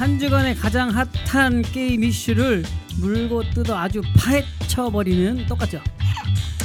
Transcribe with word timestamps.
한 0.00 0.18
주간의 0.18 0.54
가장 0.54 0.88
핫한 0.88 1.60
게임 1.60 2.02
이슈를 2.02 2.62
물고 3.02 3.42
뜯어 3.42 3.76
아주 3.76 4.00
파헤쳐버리는 4.16 5.44
똑같죠. 5.44 5.78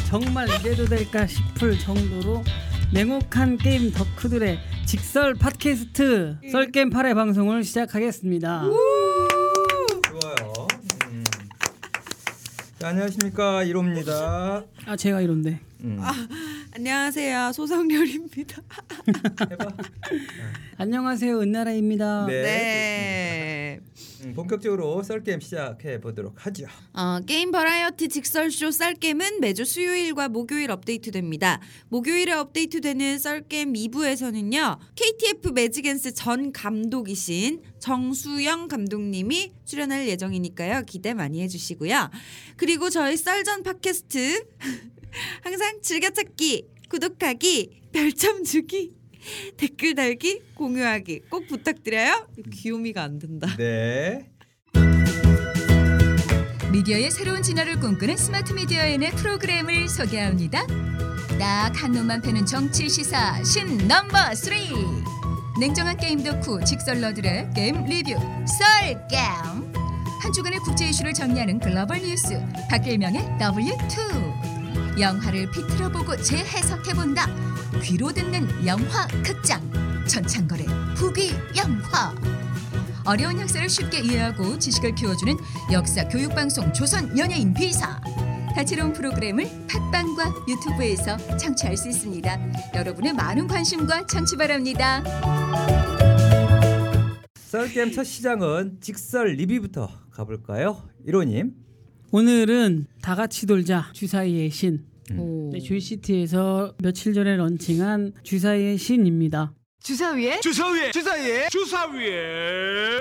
정말 0.08 0.48
이래도 0.62 0.86
될까 0.86 1.28
싶을 1.28 1.78
정도로 1.78 2.46
냉혹한 2.94 3.58
게임 3.58 3.92
덕후들의 3.92 4.58
직설 4.86 5.34
팟캐스트 5.34 6.38
썰게임 6.50 6.92
8회 6.92 7.14
방송을 7.14 7.66
시작하겠습니다. 7.66 8.62
좋아요. 8.62 10.68
음. 11.12 11.24
자, 12.80 12.88
안녕하십니까 12.88 13.66
1호입니다. 13.66 14.66
아 14.86 14.96
제가 14.96 15.20
이런데 15.20 15.60
음. 15.84 16.00
안녕하세요 16.76 17.54
소성렬입니다. 17.54 18.62
안녕하세요 20.76 21.40
은나라입니다. 21.40 22.26
네. 22.26 22.42
네. 22.42 23.80
음, 24.26 24.34
본격적으로 24.34 25.02
썰 25.02 25.24
게임 25.24 25.40
시작해 25.40 26.02
보도록 26.02 26.46
하죠. 26.46 26.66
어, 26.92 27.22
게임 27.26 27.52
버라이어티 27.52 28.10
직설쇼 28.10 28.72
썰게임은 28.72 29.40
매주 29.40 29.64
수요일과 29.64 30.28
목요일 30.28 30.70
업데이트됩니다. 30.72 31.62
목요일에 31.88 32.34
업데이트되는 32.34 33.20
썰게임 33.20 33.72
2부에서는요. 33.72 34.78
KTF 34.96 35.52
매직엔스 35.54 36.14
전 36.14 36.52
감독이신 36.52 37.62
정수영 37.80 38.68
감독님이 38.68 39.54
출연할 39.64 40.10
예정이니까요. 40.10 40.82
기대 40.86 41.14
많이 41.14 41.42
해주시고요. 41.42 42.10
그리고 42.58 42.90
저희 42.90 43.16
썰전 43.16 43.64
팟캐스트 43.64 44.44
항상 45.42 45.80
즐겨찾기, 45.82 46.66
구독하기, 46.90 47.90
별점 47.94 48.44
주기, 48.44 48.96
댓글 49.58 49.96
달기, 49.96 50.42
공유하기 50.56 51.22
꼭 51.30 51.48
부탁드려요. 51.48 52.28
귀요미가 52.54 53.04
안 53.04 53.20
된다. 53.20 53.56
네. 53.58 54.30
미디어의 56.72 57.10
새로운 57.10 57.42
진화를 57.42 57.80
꿈꾸는 57.80 58.18
스마트 58.18 58.54
미디어인의 58.54 59.12
프로그램을 59.12 59.88
소개합니다. 59.88 60.66
딱 61.40 61.74
한 61.76 61.92
놈만 61.92 62.22
패는 62.22 62.46
정치 62.46 62.90
시사 62.90 63.42
신 63.44 63.88
넘버 63.88 64.36
3. 64.36 64.54
냉정한 65.60 65.98
게임 65.98 66.24
덕후 66.24 66.64
직설러들의 66.66 67.52
게임 67.56 67.86
리뷰 67.86 68.12
썰게임. 68.46 69.74
한 70.22 70.34
주간의 70.34 70.60
국제 70.60 70.90
이슈를 70.90 71.14
정리하는 71.14 71.60
글로벌 71.60 72.02
뉴스 72.02 72.42
박길명의 72.70 73.22
W2. 73.40 74.55
영화를 75.00 75.50
비틀어 75.52 75.90
보고 75.90 76.16
재해석해 76.16 76.94
본다. 76.94 77.28
귀로 77.84 78.12
듣는 78.12 78.48
영화 78.66 79.08
극장 79.24 79.62
전창걸의 80.08 80.66
후기 80.96 81.32
영화. 81.56 82.16
어려운 83.06 83.40
역사를 83.40 83.68
쉽게 83.68 84.00
이해하고 84.00 84.58
지식을 84.58 84.96
키워주는 84.96 85.36
역사 85.72 86.08
교육 86.08 86.34
방송 86.34 86.72
조선 86.74 87.16
연예인 87.18 87.54
비사. 87.54 88.00
다채로운 88.56 88.94
프로그램을 88.94 89.68
팟빵과 89.68 90.46
유튜브에서 90.48 91.18
청취할 91.38 91.76
수 91.76 91.90
있습니다. 91.90 92.74
여러분의 92.74 93.14
많은 93.14 93.48
관심과 93.48 94.08
청취 94.08 94.38
바랍니다. 94.38 95.04
썰 97.36 97.68
게임 97.70 97.92
첫 97.92 98.06
시장은 98.06 98.80
직설 98.82 99.34
리뷰부터 99.34 99.90
가볼까요? 100.12 100.82
1호님. 101.06 101.65
오늘은 102.18 102.88
다 103.02 103.14
같이 103.14 103.46
돌자. 103.46 103.92
주사위의 103.92 104.50
신. 104.50 104.86
오. 105.18 105.50
네, 105.52 105.60
조이시티에서 105.60 106.76
며칠 106.82 107.14
전에 107.14 107.36
런칭한 107.36 108.14
주사위의 108.24 108.78
신입니다. 108.78 109.52
주사위에? 109.84 110.40
주사위에! 110.40 110.92
주사위에? 110.92 111.50
주사위에! 111.50 113.00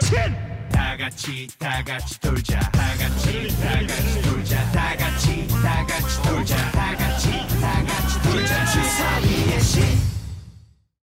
다 0.73 0.97
같이 0.97 1.47
다 1.61 1.85
같이 1.85 2.19
돌자. 2.19 2.59
다 2.59 2.97
같이 2.98 3.47
다 3.57 3.87
같이 3.87 4.23
돌자. 4.23 4.73
다 4.73 4.97
같이 4.97 5.47
다 5.47 5.87
같이 5.87 6.23
돌자. 6.29 6.70
다 6.73 6.97
같이 6.97 7.30
다 7.61 7.85
같이 7.85 8.23
돌자. 8.29 8.67
주사위의 8.67 9.61
신! 9.61 9.83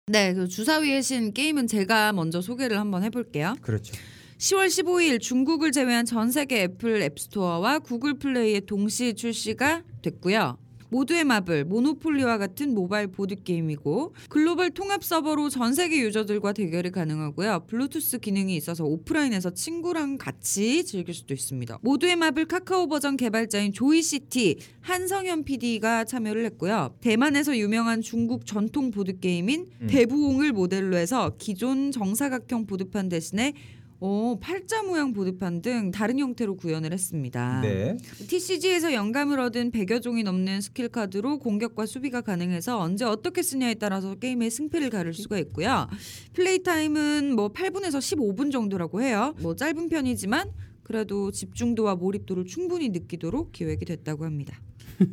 네, 0.07 0.33
그 0.33 0.49
주사위의 0.49 1.03
신 1.03 1.35
게임은 1.35 1.67
제가 1.67 2.15
먼저 2.15 2.41
소개를 2.41 2.79
한번 2.79 3.03
해볼게요. 3.03 3.57
그렇죠. 3.61 3.93
10월 4.39 4.69
15일 4.69 5.21
중국을 5.21 5.73
제외한 5.73 6.05
전 6.05 6.31
세계 6.31 6.63
애플 6.63 7.03
앱스토어와 7.03 7.81
구글 7.81 8.15
플레이에 8.15 8.61
동시 8.61 9.15
출시가 9.15 9.83
됐고요. 10.01 10.57
모두의 10.91 11.25
마블, 11.25 11.65
모노폴리와 11.65 12.39
같은 12.39 12.75
모바일 12.75 13.09
보드 13.09 13.35
게임이고 13.43 14.15
글로벌 14.29 14.71
통합 14.71 15.05
서버로 15.05 15.51
전 15.51 15.75
세계 15.75 16.01
유저들과 16.01 16.53
대결이 16.53 16.91
가능하고요. 16.91 17.65
블루투스 17.67 18.21
기능이 18.21 18.57
있어서 18.57 18.85
오프라인에서 18.85 19.51
친구랑 19.51 20.17
같이 20.17 20.85
즐길 20.85 21.15
수도 21.15 21.35
있습니다. 21.35 21.79
모두의 21.83 22.17
마블 22.17 22.47
카카오 22.47 22.87
버전 22.87 23.17
개발자인 23.17 23.73
조이시티 23.73 24.59
한성현 24.81 25.45
PD가 25.45 26.05
참여를 26.05 26.45
했고요. 26.47 26.95
대만에서 27.01 27.57
유명한 27.59 28.01
중국 28.01 28.47
전통 28.47 28.91
보드 28.91 29.19
게임인 29.19 29.67
음. 29.83 29.87
대부옹을 29.89 30.53
모델로 30.53 30.97
해서 30.97 31.33
기존 31.39 31.93
정사각형 31.93 32.67
보드판 32.67 33.09
대신에 33.11 33.53
어, 34.01 34.39
팔자 34.41 34.85
모양 34.85 35.13
보드판 35.13 35.61
등 35.61 35.91
다른 35.91 36.19
형태로 36.19 36.57
구현을 36.57 36.93
했습니다. 36.93 37.61
네. 37.63 37.97
TCG에서 38.29 38.93
영감을 38.93 39.41
얻은 39.41 39.73
100여 39.73 40.01
종이 40.01 40.23
넘는 40.23 40.61
스킬 40.61 40.89
카드로 40.89 41.39
공격과 41.39 41.87
수비가 41.87 42.21
가능해서 42.21 42.79
언제 42.79 43.05
어떻게 43.05 43.43
쓰냐에 43.43 43.75
따라서 43.75 44.15
게임의 44.15 44.51
승패를 44.51 44.91
가를 44.91 45.15
수가 45.15 45.39
있고요. 45.39 45.89
플레이 46.33 46.63
타임은 46.63 47.35
뭐 47.35 47.53
8분에서 47.53 47.99
15분 47.99 48.53
정도라고 48.53 49.03
해요. 49.03 49.35
뭐 49.41 49.57
짧은 49.57 49.89
편이지만 49.89 50.53
그래도 50.85 51.31
집중도와 51.33 51.97
몰입도를 51.97 52.47
충분히 52.47 52.89
느끼도록 52.91 53.53
기획이 53.53 53.85
됐다고 53.85 54.25
합니다. 54.25 54.61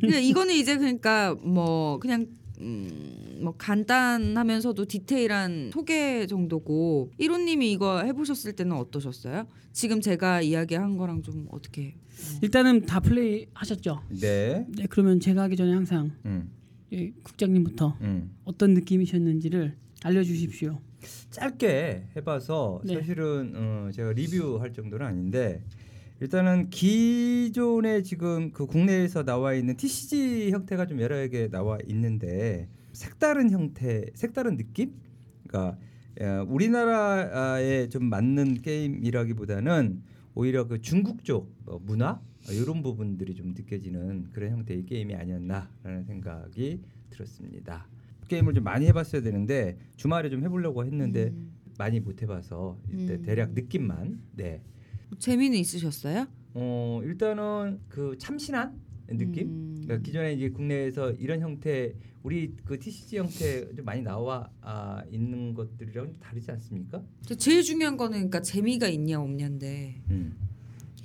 근데 0.00 0.22
이거는 0.22 0.54
이제 0.54 0.76
그러니까 0.76 1.34
뭐 1.42 1.98
그냥 1.98 2.26
음, 2.60 3.38
뭐 3.42 3.54
간단하면서도 3.56 4.84
디테일한 4.86 5.70
소개 5.72 6.26
정도고 6.26 7.12
1호님이 7.20 7.64
이거 7.64 8.02
해보셨을 8.02 8.54
때는 8.54 8.76
어떠셨어요? 8.76 9.46
지금 9.72 10.00
제가 10.00 10.42
이야기한 10.42 10.96
거랑 10.96 11.22
좀 11.22 11.46
어떻게? 11.50 11.96
일단은 12.42 12.86
다 12.86 13.00
플레이 13.00 13.46
하셨죠? 13.52 14.02
네. 14.20 14.66
네, 14.68 14.86
그러면 14.88 15.20
제가 15.20 15.42
하기 15.42 15.56
전에 15.56 15.72
항상 15.72 16.12
음. 16.24 16.50
이 16.90 17.12
국장님부터 17.22 17.98
음. 18.00 18.34
어떤 18.44 18.74
느낌이셨는지를 18.74 19.76
알려주십시오. 20.02 20.80
짧게 21.30 22.08
해봐서 22.16 22.80
네. 22.84 22.94
사실은 22.94 23.52
어, 23.54 23.90
제가 23.92 24.12
리뷰할 24.12 24.72
정도는 24.72 25.04
아닌데 25.06 25.62
일단은 26.20 26.70
기존에 26.70 28.02
지금 28.02 28.50
그 28.50 28.66
국내에서 28.66 29.22
나와 29.22 29.52
있는 29.52 29.76
TCG 29.76 30.50
형태가 30.50 30.86
좀 30.86 31.00
여러 31.00 31.26
개 31.28 31.48
나와 31.48 31.78
있는데 31.88 32.68
색다른 32.92 33.50
형태, 33.50 34.06
색다른 34.14 34.56
느낌? 34.56 34.94
그러니까 35.46 35.78
어, 36.18 36.46
우리나라에 36.48 37.90
좀 37.90 38.04
맞는 38.06 38.62
게임이라기보다는 38.62 40.02
오히려 40.34 40.66
그 40.66 40.80
중국 40.80 41.22
쪽 41.22 41.54
어, 41.66 41.78
문화 41.78 42.22
이런 42.50 42.82
부분들이 42.82 43.34
좀 43.34 43.48
느껴지는 43.48 44.28
그런 44.32 44.52
형태의 44.52 44.86
게임이 44.86 45.14
아니었나라는 45.14 46.04
생각이 46.06 46.80
들었습니다. 47.10 47.88
게임을 48.28 48.54
좀 48.54 48.64
많이 48.64 48.86
해봤어야 48.86 49.20
되는데 49.20 49.76
주말에 49.96 50.30
좀 50.30 50.42
해보려고 50.42 50.86
했는데 50.86 51.26
음. 51.26 51.52
많이 51.78 52.00
못 52.00 52.22
해봐서 52.22 52.78
음. 52.90 53.22
대략 53.22 53.52
느낌만 53.52 54.18
네. 54.34 54.62
재미는 55.18 55.58
있으셨어요? 55.58 56.26
어 56.54 57.00
일단은 57.04 57.80
그 57.88 58.16
참신한 58.18 58.80
느낌. 59.08 59.48
음. 59.48 59.82
그러니까 59.84 60.04
기존에 60.04 60.32
이제 60.32 60.50
국내에서 60.50 61.12
이런 61.12 61.40
형태 61.40 61.94
우리 62.22 62.52
그 62.64 62.78
TCG 62.78 63.18
형태 63.18 63.72
좀 63.74 63.84
많이 63.84 64.02
나와 64.02 64.50
아, 64.60 65.02
있는 65.12 65.54
것들이랑 65.54 66.06
좀 66.06 66.16
다르지 66.18 66.50
않습니까? 66.50 67.00
저 67.24 67.34
제일 67.36 67.62
중요한 67.62 67.96
거는 67.96 68.12
그러니까 68.16 68.42
재미가 68.42 68.88
있냐 68.88 69.20
없냐인데. 69.20 70.02
음. 70.10 70.36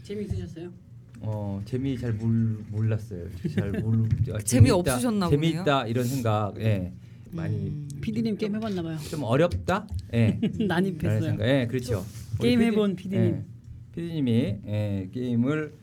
재미 0.02 0.26
있으셨어요? 0.26 0.72
어 1.20 1.62
재미 1.66 1.96
잘 2.00 2.14
몰, 2.14 2.64
몰랐어요. 2.72 3.28
잘 3.54 3.72
몰. 3.82 4.10
아, 4.34 4.40
재미 4.44 4.72
없으셨나 4.72 5.30
보네요. 5.30 5.52
재미있다 5.52 5.88
이런 5.88 6.06
생각. 6.06 6.54
예. 6.60 6.92
많이 7.34 7.56
음. 7.56 7.88
PD님 8.02 8.38
게임 8.38 8.56
해봤나 8.56 8.82
봐요. 8.82 8.98
좀 9.10 9.24
어렵다. 9.24 9.88
예. 10.14 10.40
난입했어요. 10.68 11.38
예, 11.42 11.68
그렇죠. 11.70 12.04
게임 12.40 12.62
해본 12.62 12.96
PD님. 12.96 13.24
예, 13.24 13.46
PD님이 13.94 14.58
예, 14.68 15.10
게임을 15.14 15.74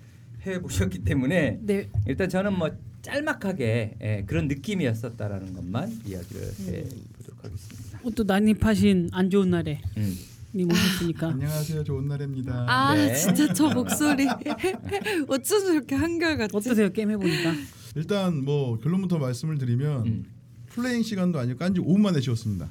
해 0.47 0.61
보셨기 0.61 1.01
때문에 1.01 1.59
네, 1.63 1.89
일단 2.07 2.29
저는 2.29 2.57
뭐 2.59 2.71
짤막하게 3.03 3.97
예, 4.01 4.25
그런 4.27 4.49
느낌이었었다라는 4.49 5.53
것만 5.55 6.01
이야기를 6.07 6.43
해 6.43 6.81
음. 6.83 7.05
보도록 7.17 7.45
하겠습니다. 7.45 8.01
어, 8.03 8.11
또 8.11 8.25
난입하신 8.25 9.11
안 9.13 9.31
좋은 9.31 9.51
날에 9.51 9.81
음. 9.97 10.15
님 10.55 10.71
오셨으니까 10.71 11.29
안녕하세요. 11.33 11.85
좋은 11.85 12.09
날입니다. 12.09 12.65
아 12.69 12.95
네. 12.95 13.15
진짜 13.15 13.53
저 13.53 13.69
목소리 13.69 14.27
어쩜 15.29 15.75
이렇게 15.75 15.95
한결같지? 15.95 16.57
어떠세요 16.57 16.91
게임 16.91 17.11
해보니까? 17.11 17.53
일단 17.97 18.45
뭐 18.45 18.79
결론부터 18.79 19.19
말씀을 19.19 19.59
드리면 19.59 20.07
음. 20.07 20.25
플레잉 20.69 21.03
시간도 21.03 21.39
아니고 21.39 21.59
깐지 21.59 21.81
5분 21.81 22.01
만에 22.01 22.21
쉬었습니다. 22.21 22.71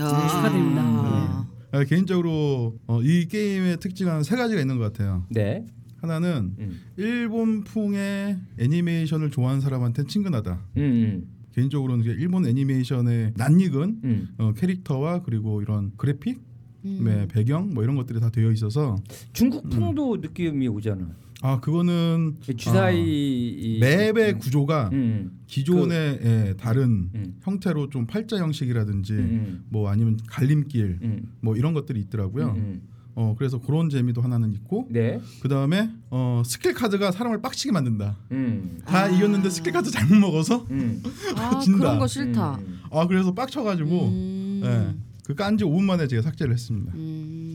아. 0.00 0.28
축하드립니다. 0.28 0.82
아. 0.82 1.57
아, 1.70 1.84
개인적으로 1.84 2.78
어, 2.86 3.02
이 3.02 3.26
게임의 3.26 3.78
특징은 3.78 4.22
세 4.22 4.36
가지가 4.36 4.60
있는 4.60 4.78
것 4.78 4.84
같아요. 4.84 5.26
네. 5.30 5.66
하나는 6.00 6.54
음. 6.58 6.80
일본풍의 6.96 8.38
애니메이션을 8.58 9.30
좋아하는 9.30 9.60
사람한테 9.60 10.04
친근하다. 10.04 10.64
음. 10.76 10.82
음. 10.82 11.28
개인적으로는 11.52 12.04
일본 12.04 12.46
애니메이션의 12.46 13.32
낯익은 13.36 14.00
음. 14.04 14.28
어, 14.38 14.52
캐릭터와 14.52 15.22
그리고 15.22 15.60
이런 15.60 15.92
그래픽, 15.96 16.40
음. 16.84 17.02
네, 17.04 17.26
배경 17.26 17.74
뭐 17.74 17.82
이런 17.82 17.96
것들이 17.96 18.20
다 18.20 18.30
되어 18.30 18.52
있어서 18.52 18.96
중국풍도 19.32 20.18
느낌이 20.18 20.68
오잖아. 20.68 21.08
아 21.40 21.60
그거는 21.60 22.36
주사위 22.56 22.98
이- 22.98 23.78
맵의 23.80 24.32
음. 24.34 24.38
구조가 24.38 24.90
음. 24.92 25.38
기존의 25.46 26.20
예, 26.24 26.54
다른 26.58 27.10
음. 27.14 27.36
형태로 27.42 27.90
좀 27.90 28.06
팔자 28.06 28.38
형식이라든지 28.38 29.12
음. 29.12 29.64
뭐 29.68 29.88
아니면 29.88 30.18
갈림길 30.26 30.98
음. 31.02 31.32
뭐 31.40 31.56
이런 31.56 31.74
것들이 31.74 32.00
있더라고요. 32.00 32.54
음. 32.56 32.82
어 33.14 33.34
그래서 33.36 33.60
그런 33.60 33.88
재미도 33.90 34.20
하나는 34.20 34.52
있고 34.52 34.86
네. 34.90 35.20
그 35.40 35.48
다음에 35.48 35.90
어 36.10 36.42
스킬 36.44 36.74
카드가 36.74 37.10
사람을 37.12 37.40
빡치게 37.40 37.72
만든다. 37.72 38.16
음. 38.32 38.78
다 38.84 39.04
아. 39.04 39.08
이겼는데 39.08 39.50
스킬 39.50 39.72
카드 39.72 39.90
잘못 39.90 40.14
먹어서 40.16 40.66
음. 40.70 41.02
아 41.36 41.58
진다. 41.62 41.78
그런 41.78 41.98
거 42.00 42.06
싫다. 42.06 42.56
음. 42.56 42.80
아 42.90 43.06
그래서 43.06 43.32
빡쳐가지고 43.34 44.08
음. 44.08 44.60
예, 44.64 44.94
그 45.24 45.34
깐지 45.34 45.64
5분 45.64 45.82
만에 45.84 46.06
제가 46.08 46.22
삭제를 46.22 46.52
했습니다. 46.52 46.92
음. 46.94 47.47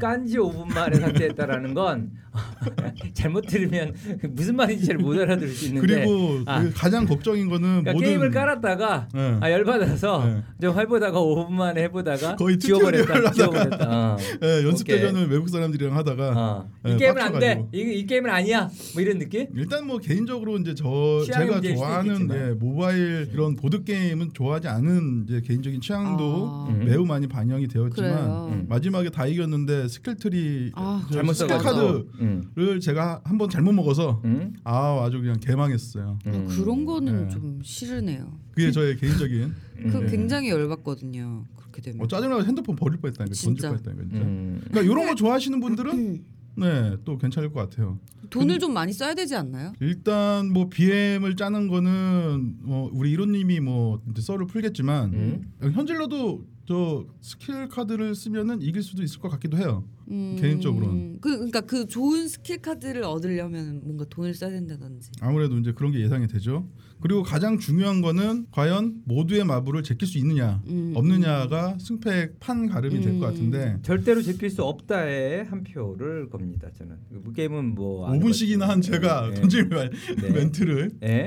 깐지 0.00 0.38
5분 0.38 0.72
만에 0.74 0.98
삭제했다라는 0.98 1.74
건 1.74 2.10
잘못 3.14 3.42
들으면 3.42 3.92
무슨 4.30 4.56
말인지 4.56 4.86
잘 4.86 4.98
못 4.98 5.18
알아들을 5.18 5.48
수 5.52 5.66
있는데 5.66 6.04
그리고 6.04 6.40
아. 6.46 6.62
그 6.62 6.72
가장 6.74 7.06
걱정인 7.06 7.48
거는 7.48 7.68
그러니까 7.82 7.92
모든 7.92 8.08
게임을 8.08 8.30
깔았다가 8.30 9.08
예. 9.16 9.36
아 9.40 9.50
열받아서 9.50 10.24
네. 10.26 10.42
좀 10.60 10.78
해보다가 10.78 11.18
5분 11.20 11.50
만에 11.52 11.82
해보다가 11.84 12.36
거의 12.36 12.58
지워버렸다 12.58 13.32
지워버렸다 13.32 13.88
어. 13.90 14.16
예, 14.42 14.64
연습. 14.64 14.86
대전을 14.86 15.28
외국 15.30 15.48
사람들이랑 15.48 15.96
하다가 15.96 16.32
어. 16.36 16.68
이 16.86 16.90
네, 16.90 16.96
게임은 16.98 17.22
안돼. 17.22 17.64
이, 17.72 17.80
이 17.80 18.06
게임은 18.06 18.30
아니야 18.30 18.70
뭐 18.94 19.02
이런 19.02 19.18
느낌 19.18 19.46
일단 19.56 19.86
뭐 19.86 19.98
개인적으로 19.98 20.56
이제 20.58 20.74
저 20.74 21.22
제가 21.26 21.60
좋아하는. 21.60 22.28
예, 22.32 22.50
모바일 22.54 23.28
이런 23.32 23.56
보드 23.56 23.82
게임은 23.84 24.30
좋아하지 24.34 24.68
않은 24.68 25.24
이제 25.28 25.40
개인적인 25.40 25.80
취향도 25.80 26.66
아. 26.68 26.70
음. 26.70 26.84
매우 26.86 27.04
많이 27.04 27.26
반영이 27.26 27.66
되었지만. 27.68 28.50
음. 28.52 28.66
마지막에 28.68 29.10
다 29.10 29.26
이겼는데 29.26 29.88
skill 29.90 30.36
tree 30.36 30.72
아, 30.74 31.04
저 31.08 31.14
잘못 31.14 31.34
스킬 31.34 31.58
써가지고 31.58 31.86
음. 32.20 32.42
카드를 32.54 32.80
제가 32.80 33.20
한번 33.24 33.50
잘못 33.50 33.72
먹어서 33.72 34.20
음. 34.24 34.54
아 34.64 35.02
아주 35.04 35.20
그냥 35.20 35.38
개망했어요. 35.40 36.18
아, 36.24 36.30
음. 36.30 36.46
그런 36.48 36.84
거는 36.84 37.24
네. 37.24 37.28
좀 37.30 37.60
싫으네요. 37.62 38.32
그게 38.52 38.70
저의 38.70 38.96
개인적인 38.96 39.42
음. 39.42 39.90
그 39.90 39.96
네. 39.98 40.10
굉장히 40.10 40.50
열받거든요. 40.50 41.44
그렇게 41.56 41.82
되면. 41.82 42.00
어, 42.02 42.08
짜증나서 42.08 42.44
핸드폰 42.44 42.76
버릴 42.76 42.98
뻔했다니까 43.00 43.34
던질 43.34 43.54
진짜. 43.54 43.68
뻔했다니까 43.68 44.02
진짜. 44.08 44.24
음. 44.24 44.60
그러니까 44.70 44.92
이런 44.92 45.06
거 45.06 45.14
좋아하시는 45.14 45.60
분들은 45.60 45.92
음. 45.92 46.24
네 46.56 46.81
또 46.81 47.18
괜찮을 47.18 47.52
것 47.52 47.60
같아요. 47.68 47.98
돈을 48.28 48.58
좀 48.58 48.72
많이 48.74 48.92
써야 48.92 49.14
되지 49.14 49.34
않나요? 49.34 49.72
일단 49.80 50.52
뭐 50.52 50.68
BM을 50.68 51.34
짜는 51.36 51.68
거는 51.68 52.56
뭐 52.60 52.90
우리 52.92 53.10
이론님이 53.12 53.60
뭐 53.60 54.00
이제 54.10 54.20
썰을 54.22 54.46
풀겠지만 54.46 55.12
음. 55.14 55.52
현질러도 55.72 56.44
저 56.70 57.04
스킬 57.20 57.66
카드를 57.68 58.14
쓰면은 58.14 58.62
이길 58.62 58.80
수도 58.84 59.02
있을 59.02 59.18
것 59.18 59.28
같기도 59.28 59.56
해요. 59.58 59.82
음, 60.08 60.36
개인적으로는. 60.38 61.18
그 61.20 61.30
그러니까 61.34 61.62
그 61.62 61.88
좋은 61.88 62.28
스킬 62.28 62.58
카드를 62.62 63.02
얻으려면 63.02 63.80
뭔가 63.82 64.04
돈을 64.08 64.34
써야 64.34 64.50
된다든지. 64.50 65.10
아무래도 65.20 65.58
이제 65.58 65.72
그런 65.72 65.90
게 65.90 65.98
예상이 65.98 66.28
되죠. 66.28 66.68
그리고 67.00 67.24
가장 67.24 67.58
중요한 67.58 68.02
거는 68.02 68.46
과연 68.52 69.02
모두의 69.04 69.42
마블을 69.46 69.82
제낄 69.82 70.06
수 70.06 70.16
있느냐 70.18 70.62
음, 70.68 70.92
없느냐가 70.94 71.76
승패의 71.80 72.34
판 72.38 72.68
가름이 72.68 73.00
될것 73.00 73.14
음. 73.14 73.20
같은데 73.20 73.78
절대로 73.82 74.22
제낄 74.22 74.48
수 74.48 74.62
없다에 74.62 75.40
한 75.40 75.64
표를 75.64 76.28
겁니다 76.28 76.68
저는 76.78 76.96
그 77.24 77.32
게임은 77.32 77.74
뭐안 77.74 78.20
5분씩이나 78.20 78.60
한. 78.66 78.80
제가 78.80 79.30
네. 79.30 79.40
던질 79.40 79.68
말- 79.70 79.90
네. 80.22 80.30
멘트를 80.30 80.90
예? 81.02 81.26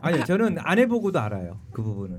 아니요, 0.00 0.24
저는 0.24 0.56
안 0.58 0.78
해보고도 0.80 1.20
알아요 1.20 1.60
그 1.70 1.82
부분은. 1.82 2.18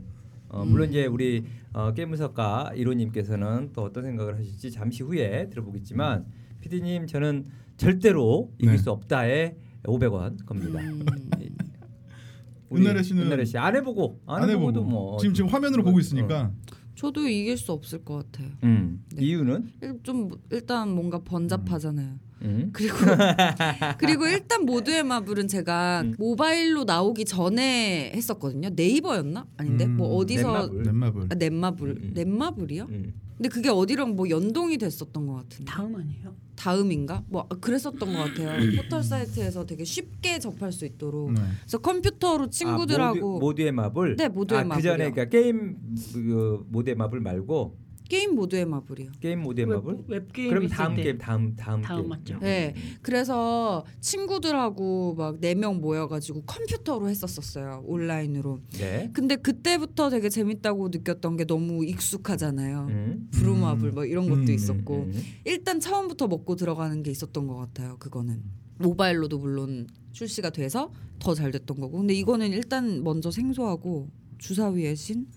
어, 0.56 0.64
물론 0.64 0.90
이제 0.90 1.06
우리 1.06 1.44
어, 1.74 1.92
게임 1.94 2.10
분석가 2.10 2.72
이로님께서는 2.76 3.72
또 3.74 3.84
어떤 3.84 4.04
생각을 4.04 4.38
하실지 4.40 4.72
잠시 4.72 5.04
후에 5.04 5.50
들어보겠지만 5.50 6.26
피디님 6.62 7.08
저는 7.08 7.48
절대로 7.76 8.54
이길 8.58 8.72
네. 8.72 8.78
수 8.78 8.90
없다에 8.90 9.58
500원 9.84 10.46
겁니다. 10.46 10.80
음. 10.80 11.06
우리 12.70 12.82
은나래 12.82 13.04
씨는 13.04 13.24
은나래 13.24 13.44
씨안 13.44 13.76
해보고 13.76 14.22
안, 14.26 14.44
안 14.44 14.50
해보고도 14.50 14.80
해보고 14.80 14.90
뭐 14.90 15.18
지금 15.18 15.34
지금 15.36 15.50
화면으로 15.50 15.84
보고 15.84 16.00
있으니까 16.00 16.52
저도 16.96 17.28
이길 17.28 17.58
수 17.58 17.74
없을 17.74 18.06
것 18.06 18.32
같아요. 18.32 18.52
음, 18.64 19.04
네. 19.14 19.26
이유는 19.26 19.72
일- 19.82 20.00
좀 20.04 20.32
일단 20.52 20.90
뭔가 20.90 21.20
번잡하잖아요. 21.20 22.18
음. 22.46 22.70
그리고 22.74 22.96
그리고 23.98 24.28
일단 24.28 24.66
모두의 24.66 25.04
마블은 25.04 25.48
제가 25.48 26.02
음. 26.06 26.16
모바일로 26.18 26.84
나오기 26.84 27.26
전에 27.26 28.12
했었거든요. 28.16 28.70
네이버였나? 28.76 29.46
아닌데 29.58 29.86
음, 29.86 29.98
뭐 29.98 30.16
어디서 30.18 30.68
넷마블. 30.68 30.84
넷마블 30.84 31.28
아, 31.30 31.36
넷마블 31.36 31.90
음, 31.90 31.98
음. 32.02 32.12
넷마블이요? 32.14 32.88
음. 32.90 33.14
근데 33.38 33.50
그게 33.50 33.70
어디랑 33.70 34.16
뭐 34.16 34.30
연동이 34.30 34.78
됐었던 34.78 35.28
것 35.28 35.34
같은데 35.34 35.66
다음 35.66 35.96
아니에요? 35.96 36.34
다음인가? 36.56 37.24
뭐 37.28 37.46
아, 37.50 37.56
그랬었던 37.56 38.00
것 38.00 38.18
같아요. 38.18 38.58
포털 38.82 39.04
사이트에서 39.04 39.66
되게 39.66 39.84
쉽게 39.84 40.40
접할 40.40 40.72
수 40.72 40.86
있도록. 40.86 41.34
네. 41.34 41.42
그래서 41.62 41.78
컴퓨터로 41.80 42.50
친구들하고 42.50 43.18
아, 43.18 43.20
모두, 43.20 43.46
모두의 43.46 43.72
마블. 43.74 44.16
네, 44.16 44.30
모두의 44.30 44.62
아, 44.62 44.68
그 44.70 44.82
전에. 44.82 45.10
그러니까 45.12 45.26
게임 45.26 45.76
그 46.14 46.66
모두의 46.70 46.96
마블 46.96 47.20
말고 47.20 47.78
게임 48.08 48.36
모두의 48.36 48.66
마블이요. 48.66 49.12
게임 49.20 49.42
모두의 49.42 49.66
마블. 49.66 49.96
웹, 50.08 50.10
웹게임 50.28 50.50
그럼 50.50 50.68
다음 50.68 50.96
때 50.96 51.04
게임 51.04 51.18
다음 51.18 51.56
다음 51.56 51.82
다음 51.82 51.98
게임. 52.02 52.10
맞죠? 52.10 52.40
네, 52.40 52.76
그래서 53.02 53.84
친구들하고 54.02 55.16
막 55.16 55.40
네 55.40 55.56
명 55.56 55.82
모여 55.82 56.08
가지고 56.08 56.44
컴퓨터로 56.44 57.10
했었었어요 57.10 57.84
온라인으로. 57.86 58.60
네. 58.74 59.10
근데 59.14 59.36
그때부터 59.36 60.10
되게 60.10 60.30
재밌다고 60.30 60.90
느꼈던 60.90 61.38
게 61.38 61.46
너무 61.46 61.84
익숙하잖아요. 61.86 62.88
음. 62.90 63.28
브루마블 63.32 63.92
뭐 63.92 64.06
이런 64.06 64.30
것도 64.30 64.42
음, 64.42 64.50
있었고 64.50 64.96
음. 65.04 65.24
일단 65.46 65.80
처음부터 65.80 66.28
먹고 66.28 66.56
들어가는 66.56 67.02
게 67.04 67.12
있었던 67.12 67.48
것 67.48 67.56
같아요. 67.56 67.98
그거는 68.00 68.44
모바일로도 68.78 69.40
물론 69.40 69.88
출시가 70.12 70.50
돼서 70.52 70.92
더 71.20 71.34
잘 71.34 71.52
됐던 71.52 71.80
거고. 71.80 71.98
근데 72.00 72.14
이거는 72.14 72.52
일단 72.52 73.04
먼저 73.04 73.32
생소하고 73.32 74.10
주사위의 74.38 74.96
신 74.96 75.28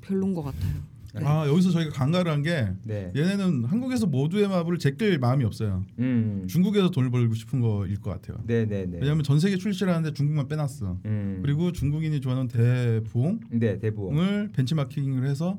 별론 0.00 0.34
것 0.34 0.42
같아요. 0.42 0.95
아 1.24 1.46
여기서 1.48 1.70
저희가 1.70 1.90
간과를 1.92 2.30
한 2.32 2.42
게 2.42 2.68
네. 2.84 3.10
얘네는 3.16 3.64
한국에서 3.64 4.06
모두의 4.06 4.48
마블을 4.48 4.78
제낄 4.78 5.18
마음이 5.18 5.44
없어요. 5.44 5.84
음. 5.98 6.44
중국에서 6.48 6.90
돈을 6.90 7.10
벌고 7.10 7.34
싶은 7.34 7.60
거일 7.60 8.00
것 8.00 8.10
같아요. 8.10 8.42
네, 8.46 8.66
네, 8.66 8.86
네. 8.86 8.98
왜냐하면 9.00 9.24
전 9.24 9.40
세계 9.40 9.56
출시를 9.56 9.92
하는데 9.92 10.12
중국만 10.12 10.46
빼놨어. 10.48 10.98
음. 11.04 11.38
그리고 11.42 11.72
중국인이 11.72 12.20
좋아하는 12.20 12.48
대부흥을 12.48 13.38
네, 13.52 13.78
대부분. 13.78 14.52
벤치마킹을 14.52 15.26
해서 15.28 15.58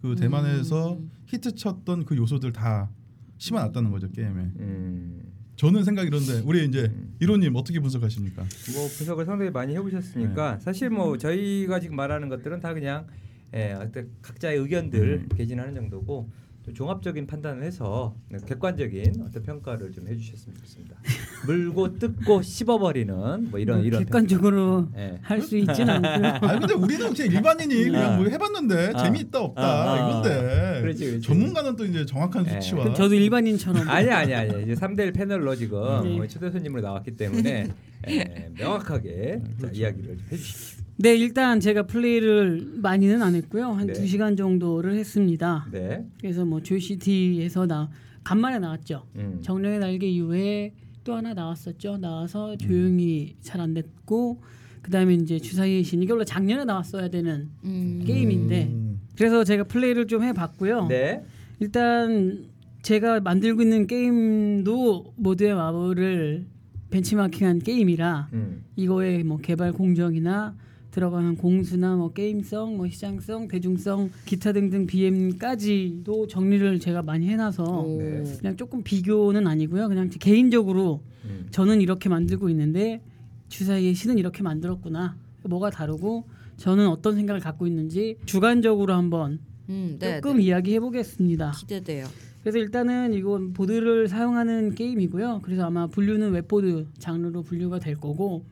그 0.00 0.14
대만에서 0.16 0.94
음. 0.94 1.10
히트 1.26 1.54
쳤던 1.54 2.04
그 2.04 2.16
요소들 2.16 2.52
다 2.52 2.90
심어놨다는 3.38 3.90
거죠 3.90 4.10
게임에. 4.10 4.30
음. 4.60 5.20
저는 5.56 5.84
생각이 5.84 6.08
이런데 6.08 6.42
우리 6.44 6.64
이제 6.64 6.90
음. 6.92 7.14
이로님 7.20 7.54
어떻게 7.56 7.78
분석하십니까? 7.80 8.42
뭐 8.74 8.88
분석을 8.88 9.24
상당히 9.24 9.50
많이 9.50 9.74
해보셨으니까 9.74 10.58
사실 10.58 10.90
뭐 10.90 11.16
저희가 11.16 11.78
지금 11.80 11.96
말하는 11.96 12.28
것들은 12.28 12.60
다 12.60 12.74
그냥 12.74 13.06
예, 13.54 13.72
어떤 13.72 14.10
각자의 14.22 14.58
의견들 14.58 15.28
개진하는 15.36 15.74
정도고 15.74 16.28
또 16.64 16.72
종합적인 16.72 17.26
판단을 17.26 17.62
해서 17.62 18.16
객관적인 18.46 19.22
어떤 19.28 19.42
평가를 19.42 19.92
좀 19.92 20.08
해주셨으면 20.08 20.56
좋겠습니다. 20.56 20.96
물고 21.46 21.98
뜯고 21.98 22.40
씹어버리는 22.40 23.50
뭐 23.50 23.58
이런 23.58 23.78
뭐 23.78 23.86
이런 23.86 24.02
객관적으로 24.02 24.86
평가. 24.86 24.98
예. 24.98 25.18
할수 25.20 25.58
있지는 25.58 25.90
않고요. 25.90 26.26
아 26.40 26.58
근데 26.58 26.72
우리는 26.72 27.12
그냥 27.12 27.32
일반인이 27.32 27.84
그냥 27.84 28.12
아. 28.14 28.16
뭐 28.16 28.26
해봤는데 28.26 28.92
아. 28.94 29.02
재미있다 29.04 29.40
없다 29.40 29.62
아, 29.62 29.92
아. 29.92 30.08
이건데 30.08 30.80
그렇지, 30.80 31.04
그렇지. 31.04 31.20
전문가는 31.20 31.76
또 31.76 31.84
이제 31.84 32.06
정확한 32.06 32.46
예. 32.46 32.52
수치와 32.52 32.94
저도 32.94 33.14
일반인처럼 33.14 33.86
아니 33.86 34.10
아니 34.10 34.34
아니 34.34 34.62
이제 34.62 34.74
3대1 34.74 35.14
패널로 35.14 35.54
지금 35.54 36.02
네. 36.02 36.18
어, 36.18 36.26
초대 36.26 36.50
손님으로 36.50 36.80
나왔기 36.80 37.14
때문에 37.18 37.68
예, 38.08 38.50
명확하게 38.58 39.10
네, 39.10 39.42
자, 39.42 39.56
그렇죠. 39.58 39.80
이야기를 39.80 40.16
좀 40.16 40.26
해주십시오. 40.32 40.83
네 40.96 41.16
일단 41.16 41.58
제가 41.58 41.84
플레이를 41.84 42.66
많이는 42.76 43.20
안 43.20 43.34
했고요 43.34 43.72
한 43.72 43.88
네. 43.88 43.92
두 43.92 44.06
시간 44.06 44.36
정도를 44.36 44.94
했습니다. 44.94 45.66
네. 45.72 46.06
그래서 46.20 46.44
뭐 46.44 46.62
조시티에서 46.62 47.66
나 47.66 47.90
간만에 48.22 48.58
나왔죠. 48.58 49.06
음. 49.16 49.40
정령의 49.42 49.80
날개 49.80 50.06
이후에 50.06 50.72
또 51.02 51.14
하나 51.14 51.34
나왔었죠. 51.34 51.98
나와서 51.98 52.56
조용히 52.56 53.36
잘안 53.40 53.74
됐고 53.74 54.40
그다음에 54.82 55.14
이제 55.14 55.38
주사위의 55.38 55.82
신 55.82 56.02
이게 56.02 56.12
원래 56.12 56.24
작년에 56.24 56.64
나왔어야 56.64 57.08
되는 57.08 57.48
음. 57.64 58.02
게임인데 58.06 58.68
음. 58.72 59.00
그래서 59.16 59.44
제가 59.44 59.64
플레이를 59.64 60.06
좀 60.06 60.22
해봤고요. 60.22 60.86
네. 60.86 61.24
일단 61.60 62.44
제가 62.82 63.20
만들고 63.20 63.62
있는 63.62 63.86
게임도 63.86 65.14
모두의 65.16 65.54
마블을 65.54 66.46
벤치마킹한 66.90 67.60
게임이라 67.60 68.28
음. 68.32 68.64
이거의 68.76 69.24
뭐 69.24 69.38
개발 69.38 69.72
공정이나 69.72 70.54
들어가는 70.94 71.34
공수나 71.34 71.96
뭐 71.96 72.12
게임성, 72.12 72.76
뭐 72.76 72.88
시장성, 72.88 73.48
대중성, 73.48 74.10
기타 74.26 74.52
등등 74.52 74.86
BM까지도 74.86 76.28
정리를 76.28 76.78
제가 76.78 77.02
많이 77.02 77.26
해놔서 77.26 77.64
오. 77.64 77.98
네. 77.98 78.22
그냥 78.38 78.56
조금 78.56 78.84
비교는 78.84 79.48
아니고요. 79.48 79.88
그냥 79.88 80.08
개인적으로 80.08 81.02
음. 81.24 81.48
저는 81.50 81.80
이렇게 81.80 82.08
만들고 82.08 82.48
있는데 82.50 83.02
주사위의 83.48 83.94
신은 83.94 84.18
이렇게 84.18 84.44
만들었구나. 84.44 85.16
뭐가 85.42 85.70
다르고 85.70 86.26
저는 86.58 86.86
어떤 86.86 87.16
생각을 87.16 87.40
갖고 87.40 87.66
있는지 87.66 88.16
주관적으로 88.24 88.94
한번 88.94 89.40
음, 89.68 89.96
네, 89.98 90.20
조금 90.20 90.36
네. 90.36 90.44
이야기해 90.44 90.78
보겠습니다. 90.78 91.50
기대돼요. 91.58 92.06
그래서 92.42 92.58
일단은 92.58 93.14
이건 93.14 93.52
보드를 93.52 94.06
사용하는 94.06 94.76
게임이고요. 94.76 95.40
그래서 95.42 95.64
아마 95.64 95.88
분류는 95.88 96.30
웹보드 96.30 96.86
장르로 96.98 97.42
분류가 97.42 97.80
될 97.80 97.96
거고 97.96 98.44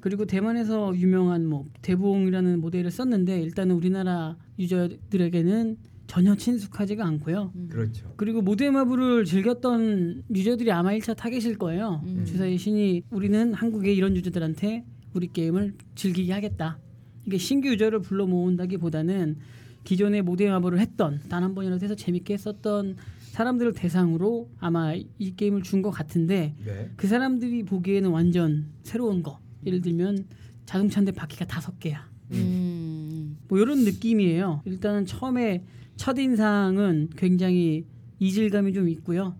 그리고 0.00 0.24
대만에서 0.26 0.94
유명한 0.96 1.46
뭐 1.46 1.64
대부옹이라는 1.82 2.60
모델을 2.60 2.90
썼는데 2.90 3.40
일단은 3.42 3.74
우리나라 3.74 4.36
유저들에게는 4.58 5.76
전혀 6.06 6.36
친숙하지가 6.36 7.04
않고요. 7.04 7.52
그렇죠. 7.68 8.12
그리고 8.16 8.40
모두의 8.40 8.70
마블을 8.70 9.24
즐겼던 9.24 10.22
유저들이 10.32 10.70
아마 10.70 10.90
1차 10.92 11.16
타겟일 11.16 11.58
거예요. 11.58 12.00
음. 12.04 12.24
주사위 12.24 12.56
신이 12.58 13.02
우리는 13.10 13.52
한국의 13.52 13.96
이런 13.96 14.14
유저들한테 14.16 14.84
우리 15.14 15.32
게임을 15.32 15.74
즐기게 15.96 16.32
하겠다. 16.32 16.78
이게 17.26 17.38
신규 17.38 17.68
유저를 17.70 18.00
불러 18.02 18.26
모은다기보다는 18.26 19.36
기존의 19.82 20.22
모드의 20.22 20.50
마블을 20.50 20.78
했던 20.78 21.20
단 21.28 21.42
한 21.42 21.54
번이라도 21.54 21.84
해서 21.84 21.94
재밌게 21.96 22.34
했었던 22.34 22.96
사람들을 23.32 23.72
대상으로 23.72 24.48
아마 24.60 24.94
이 24.94 25.34
게임을 25.36 25.62
준 25.62 25.82
것 25.82 25.90
같은데 25.90 26.54
네. 26.64 26.90
그 26.96 27.06
사람들이 27.08 27.64
보기에는 27.64 28.10
완전 28.10 28.66
새로운 28.84 29.22
거. 29.24 29.40
예를 29.66 29.80
들면 29.80 30.26
자동차인데 30.64 31.12
바퀴가 31.12 31.46
다섯 31.46 31.78
개야. 31.78 32.08
음. 32.32 33.36
뭐 33.48 33.58
이런 33.58 33.84
느낌이에요. 33.84 34.62
일단은 34.64 35.06
처음에 35.06 35.64
첫 35.96 36.18
인상은 36.18 37.10
굉장히 37.16 37.84
이질감이 38.18 38.72
좀 38.72 38.88
있고요. 38.88 39.34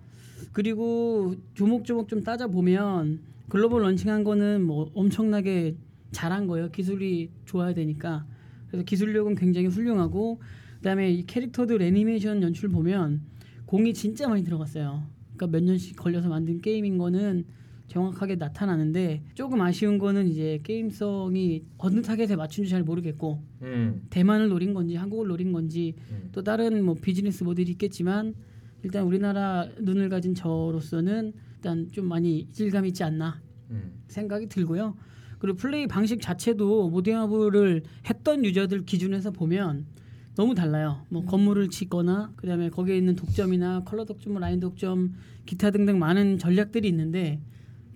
그리고 0.52 1.34
조목조목 1.54 2.08
좀 2.08 2.22
따져 2.22 2.48
보면 2.48 3.20
글로벌 3.48 3.82
런칭한 3.82 4.24
거는 4.24 4.64
뭐 4.64 4.90
엄청나게 4.94 5.76
잘한 6.12 6.46
거예요. 6.46 6.70
기술이 6.70 7.30
좋아야 7.44 7.74
되니까. 7.74 8.26
그래서 8.68 8.84
기술력은 8.84 9.34
굉장히 9.34 9.66
훌륭하고 9.68 10.40
그다음에 10.78 11.10
이 11.10 11.26
캐릭터들 11.26 11.82
애니메이션 11.82 12.42
연출 12.42 12.68
보면 12.68 13.22
공이 13.66 13.94
진짜 13.94 14.28
많이 14.28 14.44
들어갔어요. 14.44 15.04
그러니까 15.36 15.58
몇 15.58 15.64
년씩 15.64 15.96
걸려서 15.96 16.28
만든 16.28 16.60
게임인 16.60 16.98
거는 16.98 17.44
정확하게 17.88 18.36
나타나는데 18.36 19.22
조금 19.34 19.60
아쉬운 19.60 19.98
거는 19.98 20.28
이제 20.28 20.58
게임성이 20.64 21.64
어느 21.78 22.02
타겟에 22.02 22.36
맞춘지 22.36 22.68
잘 22.70 22.82
모르겠고 22.82 23.42
음. 23.62 24.06
대만을 24.10 24.48
노린 24.48 24.74
건지 24.74 24.96
한국을 24.96 25.28
노린 25.28 25.52
건지 25.52 25.94
음. 26.10 26.28
또 26.32 26.42
다른 26.42 26.84
뭐 26.84 26.94
비즈니스 26.94 27.44
모델이 27.44 27.70
있겠지만 27.72 28.34
일단 28.82 29.04
우리나라 29.04 29.68
눈을 29.80 30.08
가진 30.08 30.34
저로서는 30.34 31.32
일단 31.56 31.88
좀 31.92 32.06
많이 32.06 32.40
이질감 32.40 32.86
있지 32.86 33.04
않나 33.04 33.40
음. 33.70 34.02
생각이 34.08 34.48
들고요. 34.48 34.96
그리고 35.38 35.56
플레이 35.56 35.86
방식 35.86 36.20
자체도 36.20 36.88
모두의 36.90 37.27
마블을 37.27 37.82
했던 38.08 38.44
유저들 38.44 38.84
기준에서 38.84 39.30
보면 39.30 39.86
너무 40.34 40.54
달라요. 40.54 41.02
뭐 41.08 41.24
건물을 41.24 41.70
짓거나 41.70 42.32
그다음에 42.36 42.68
거기에 42.68 42.96
있는 42.96 43.16
독점이나 43.16 43.84
컬러 43.84 44.04
독점, 44.04 44.34
뭐 44.34 44.40
라인 44.40 44.60
독점, 44.60 45.14
기타 45.46 45.70
등등 45.70 45.98
많은 45.98 46.38
전략들이 46.38 46.88
있는데 46.88 47.40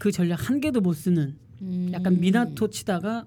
그 0.01 0.11
전략 0.11 0.49
한 0.49 0.61
개도 0.61 0.81
못 0.81 0.95
쓰는 0.95 1.37
음. 1.61 1.91
약간 1.93 2.19
민화투 2.19 2.71
치다가 2.71 3.27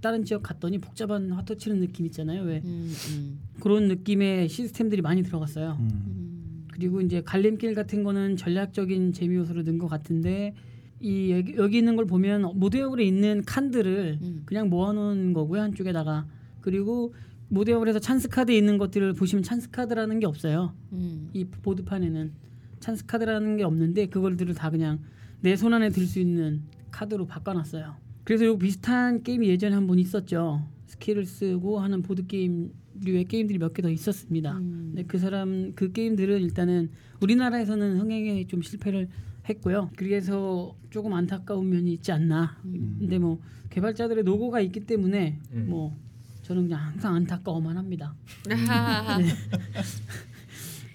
다른 0.00 0.24
지역 0.24 0.42
갔더니 0.42 0.78
복잡한 0.78 1.30
화토 1.30 1.56
치는 1.56 1.80
느낌 1.80 2.06
있잖아요. 2.06 2.42
왜 2.42 2.62
음, 2.64 2.92
음. 3.10 3.40
그런 3.60 3.88
느낌의 3.88 4.48
시스템들이 4.48 5.02
많이 5.02 5.22
들어갔어요. 5.22 5.76
음. 5.78 5.88
음. 5.90 6.66
그리고 6.72 7.02
이제 7.02 7.20
갈림길 7.20 7.74
같은 7.74 8.02
거는 8.02 8.36
전략적인 8.36 9.12
재미 9.12 9.36
요소로 9.36 9.62
넣은 9.62 9.76
것 9.76 9.86
같은데 9.86 10.54
이 10.98 11.30
여기, 11.30 11.56
여기 11.56 11.78
있는 11.78 11.94
걸 11.94 12.06
보면 12.06 12.58
모드역에 12.58 13.04
있는 13.04 13.42
칸들을 13.44 14.18
음. 14.22 14.42
그냥 14.46 14.70
모아놓은 14.70 15.34
거고요 15.34 15.60
한쪽에다가 15.60 16.26
그리고 16.62 17.14
모드역에서 17.48 17.98
찬스 17.98 18.30
카드에 18.30 18.56
있는 18.56 18.78
것들을 18.78 19.12
보시면 19.12 19.42
찬스 19.42 19.70
카드라는 19.70 20.20
게 20.20 20.26
없어요. 20.26 20.74
음. 20.92 21.28
이 21.34 21.44
보드판에는 21.44 22.32
찬스 22.80 23.04
카드라는 23.04 23.58
게 23.58 23.62
없는데 23.62 24.06
그걸들을 24.06 24.54
다 24.54 24.70
그냥 24.70 25.00
내 25.44 25.56
손 25.56 25.74
안에 25.74 25.90
들 25.90 26.06
수 26.06 26.18
있는 26.20 26.62
카드로 26.90 27.26
바꿔놨어요. 27.26 27.94
그래서 28.24 28.46
요 28.46 28.56
비슷한 28.58 29.22
게임이 29.22 29.46
예전에 29.48 29.74
한 29.74 29.86
번 29.86 29.98
있었죠. 29.98 30.66
스킬을 30.86 31.26
쓰고 31.26 31.80
하는 31.80 32.00
보드 32.02 32.26
게임류의 32.26 33.24
게임들이 33.28 33.58
몇 33.58 33.74
개 33.74 33.82
더 33.82 33.90
있었습니다. 33.90 34.52
음. 34.56 34.92
근데 34.94 35.02
그 35.04 35.18
사람 35.18 35.72
그 35.74 35.92
게임들은 35.92 36.40
일단은 36.40 36.90
우리나라에서는 37.20 38.00
흥행에 38.00 38.46
좀 38.46 38.62
실패를 38.62 39.08
했고요. 39.48 39.90
그래서 39.96 40.74
조금 40.88 41.12
안타까운 41.12 41.68
면이 41.68 41.92
있지 41.94 42.10
않나. 42.12 42.56
근데 42.98 43.18
뭐 43.18 43.38
개발자들의 43.68 44.24
노고가 44.24 44.60
있기 44.60 44.80
때문에 44.86 45.38
음. 45.52 45.66
뭐 45.68 45.94
저는 46.42 46.62
그냥 46.62 46.80
항상 46.86 47.14
안타까워만 47.16 47.76
합니다. 47.76 48.14
아하하. 48.50 49.18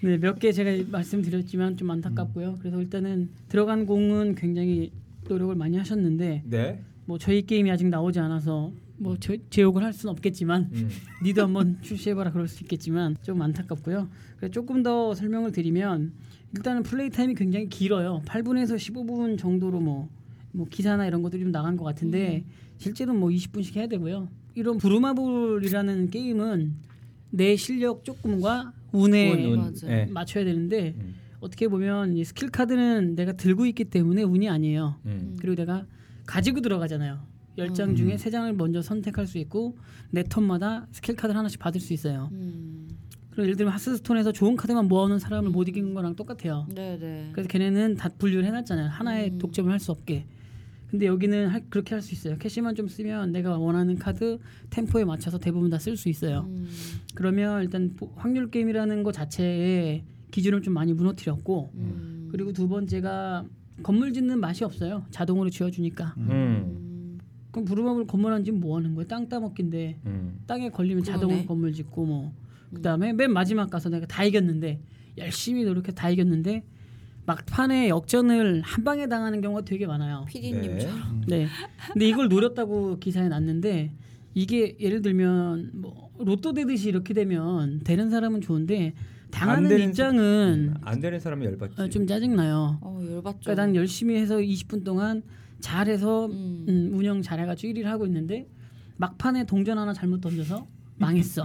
네, 0.02 0.16
몇 0.18 0.38
개 0.38 0.50
제가 0.52 0.70
말씀드렸지만 0.90 1.76
좀 1.76 1.90
안타깝고요. 1.90 2.56
그래서 2.60 2.80
일단은 2.80 3.28
들어간 3.48 3.84
공은 3.84 4.34
굉장히 4.34 4.92
노력을 5.28 5.54
많이 5.54 5.76
하셨는데 5.76 6.42
네. 6.46 6.80
뭐 7.04 7.18
저희 7.18 7.42
게임이 7.42 7.70
아직 7.70 7.86
나오지 7.88 8.18
않아서 8.18 8.72
뭐 8.96 9.16
제, 9.18 9.38
제욕을 9.50 9.82
할 9.82 9.92
수는 9.92 10.12
없겠지만 10.12 10.70
음. 10.72 10.88
니도 11.22 11.42
한번 11.42 11.78
출시해봐라 11.82 12.32
그럴 12.32 12.48
수 12.48 12.62
있겠지만 12.64 13.16
좀 13.22 13.42
안타깝고요. 13.42 14.08
그래서 14.36 14.52
조금 14.52 14.82
더 14.82 15.14
설명을 15.14 15.52
드리면 15.52 16.12
일단은 16.56 16.82
플레이 16.82 17.10
타임이 17.10 17.34
굉장히 17.34 17.68
길어요. 17.68 18.22
8분에서 18.24 18.76
15분 18.76 19.38
정도로 19.38 19.80
뭐, 19.80 20.08
뭐 20.52 20.66
기사나 20.68 21.06
이런 21.06 21.22
것들이 21.22 21.42
좀 21.42 21.52
나간 21.52 21.76
것 21.76 21.84
같은데 21.84 22.44
실제로는 22.78 23.20
뭐 23.20 23.28
20분씩 23.28 23.76
해야 23.76 23.86
되고요. 23.86 24.28
이런 24.54 24.78
부루마블이라는 24.78 26.10
게임은 26.10 26.74
내 27.30 27.54
실력 27.56 28.04
조금과 28.04 28.72
운에 28.92 29.32
운, 29.52 29.58
운. 29.60 29.74
네. 29.74 30.06
맞춰야 30.06 30.44
되는데 30.44 30.94
음. 30.98 31.14
어떻게 31.40 31.68
보면 31.68 32.16
이 32.16 32.24
스킬 32.24 32.50
카드는 32.50 33.14
내가 33.14 33.32
들고 33.32 33.66
있기 33.66 33.84
때문에 33.84 34.22
운이 34.22 34.48
아니에요. 34.48 34.96
음. 35.06 35.36
그리고 35.40 35.56
내가 35.56 35.86
가지고 36.26 36.60
들어가잖아요. 36.60 37.18
열장 37.58 37.90
음. 37.90 37.96
중에 37.96 38.16
세 38.18 38.30
장을 38.30 38.50
먼저 38.52 38.82
선택할 38.82 39.26
수 39.26 39.38
있고 39.38 39.76
내 40.10 40.22
턴마다 40.22 40.86
스킬 40.92 41.16
카드를 41.16 41.38
하나씩 41.38 41.58
받을 41.58 41.80
수 41.80 41.92
있어요. 41.92 42.28
음. 42.32 42.88
그리고 43.30 43.44
예를 43.44 43.56
들면 43.56 43.72
하스스톤에서 43.72 44.32
좋은 44.32 44.56
카드만 44.56 44.88
모아놓은 44.88 45.18
사람을 45.18 45.50
못 45.50 45.68
이기는 45.68 45.94
거랑 45.94 46.16
똑같아요. 46.16 46.66
네네. 46.74 47.30
그래서 47.32 47.48
걔네는 47.48 47.94
다 47.96 48.08
분류를 48.18 48.44
해놨잖아요. 48.44 48.88
하나의 48.88 49.30
음. 49.30 49.38
독점을 49.38 49.70
할 49.70 49.78
수 49.78 49.92
없게. 49.92 50.26
근데 50.90 51.06
여기는 51.06 51.48
할- 51.48 51.62
그렇게 51.70 51.94
할 51.94 52.02
수 52.02 52.14
있어요. 52.14 52.36
캐시만 52.38 52.74
좀 52.74 52.88
쓰면 52.88 53.32
내가 53.32 53.56
원하는 53.58 53.96
카드 53.96 54.38
템포에 54.70 55.04
맞춰서 55.04 55.38
대부분 55.38 55.70
다 55.70 55.76
쓸 55.78 55.96
수 55.96 56.08
있어요. 56.08 56.46
음. 56.48 56.68
그러면 57.14 57.62
일단 57.62 57.94
보- 57.96 58.10
확률 58.16 58.50
게임이라는 58.50 59.02
거 59.02 59.12
자체의 59.12 60.04
기준을 60.30 60.62
좀 60.62 60.74
많이 60.74 60.92
무너뜨렸고 60.92 61.70
음. 61.74 62.28
그리고 62.32 62.52
두 62.52 62.68
번째가 62.68 63.44
건물 63.82 64.12
짓는 64.12 64.40
맛이 64.40 64.64
없어요. 64.64 65.04
자동으로 65.10 65.50
지어주니까. 65.50 66.14
음. 66.18 66.26
음. 66.30 67.18
그럼 67.50 67.64
부루마블 67.64 68.06
건물 68.06 68.32
안 68.32 68.44
지면 68.44 68.60
뭐 68.60 68.76
하는 68.76 68.94
거예요? 68.94 69.06
땅 69.08 69.28
따먹기인데 69.28 70.00
음. 70.06 70.40
땅에 70.46 70.70
걸리면 70.70 71.02
그러네. 71.02 71.16
자동으로 71.20 71.46
건물 71.46 71.72
짓고 71.72 72.04
뭐 72.04 72.32
그다음에 72.74 73.12
맨 73.12 73.32
마지막 73.32 73.70
가서 73.70 73.88
내가 73.88 74.06
다 74.06 74.22
이겼는데 74.24 74.80
열심히 75.18 75.64
노력해 75.64 75.92
다 75.92 76.10
이겼는데 76.10 76.62
막판에 77.26 77.88
역전을 77.88 78.62
한 78.62 78.84
방에 78.84 79.06
당하는 79.06 79.40
경우가 79.40 79.62
되게 79.62 79.86
많아요. 79.86 80.24
피디님처럼. 80.28 81.24
네. 81.28 81.46
근데 81.92 82.08
이걸 82.08 82.28
노렸다고 82.28 82.98
기사에 82.98 83.28
났는데 83.28 83.92
이게 84.34 84.76
예를 84.80 85.02
들면 85.02 85.70
뭐 85.74 86.10
로또 86.18 86.52
되듯이 86.52 86.88
이렇게 86.88 87.14
되면 87.14 87.80
되는 87.80 88.10
사람은 88.10 88.40
좋은데 88.40 88.94
안 88.96 89.30
당하는 89.30 89.68
되는 89.68 89.88
입장은 89.88 90.74
음. 90.74 90.80
안 90.82 91.00
되는 91.00 91.20
사람이 91.20 91.44
열받지. 91.46 91.80
어, 91.80 91.88
좀 91.88 92.06
짜증 92.06 92.34
나요. 92.36 92.78
어 92.80 93.00
열받죠. 93.00 93.40
그러니까 93.42 93.54
난 93.54 93.74
열심히 93.76 94.16
해서 94.16 94.36
20분 94.38 94.84
동안 94.84 95.22
잘해서 95.60 96.26
음. 96.26 96.66
음, 96.68 96.90
운영 96.94 97.22
잘해가지고 97.22 97.72
1위를 97.72 97.84
하고 97.84 98.06
있는데 98.06 98.48
막판에 98.96 99.46
동전 99.46 99.78
하나 99.78 99.92
잘못 99.92 100.20
던져서 100.20 100.66
망했어. 100.96 101.42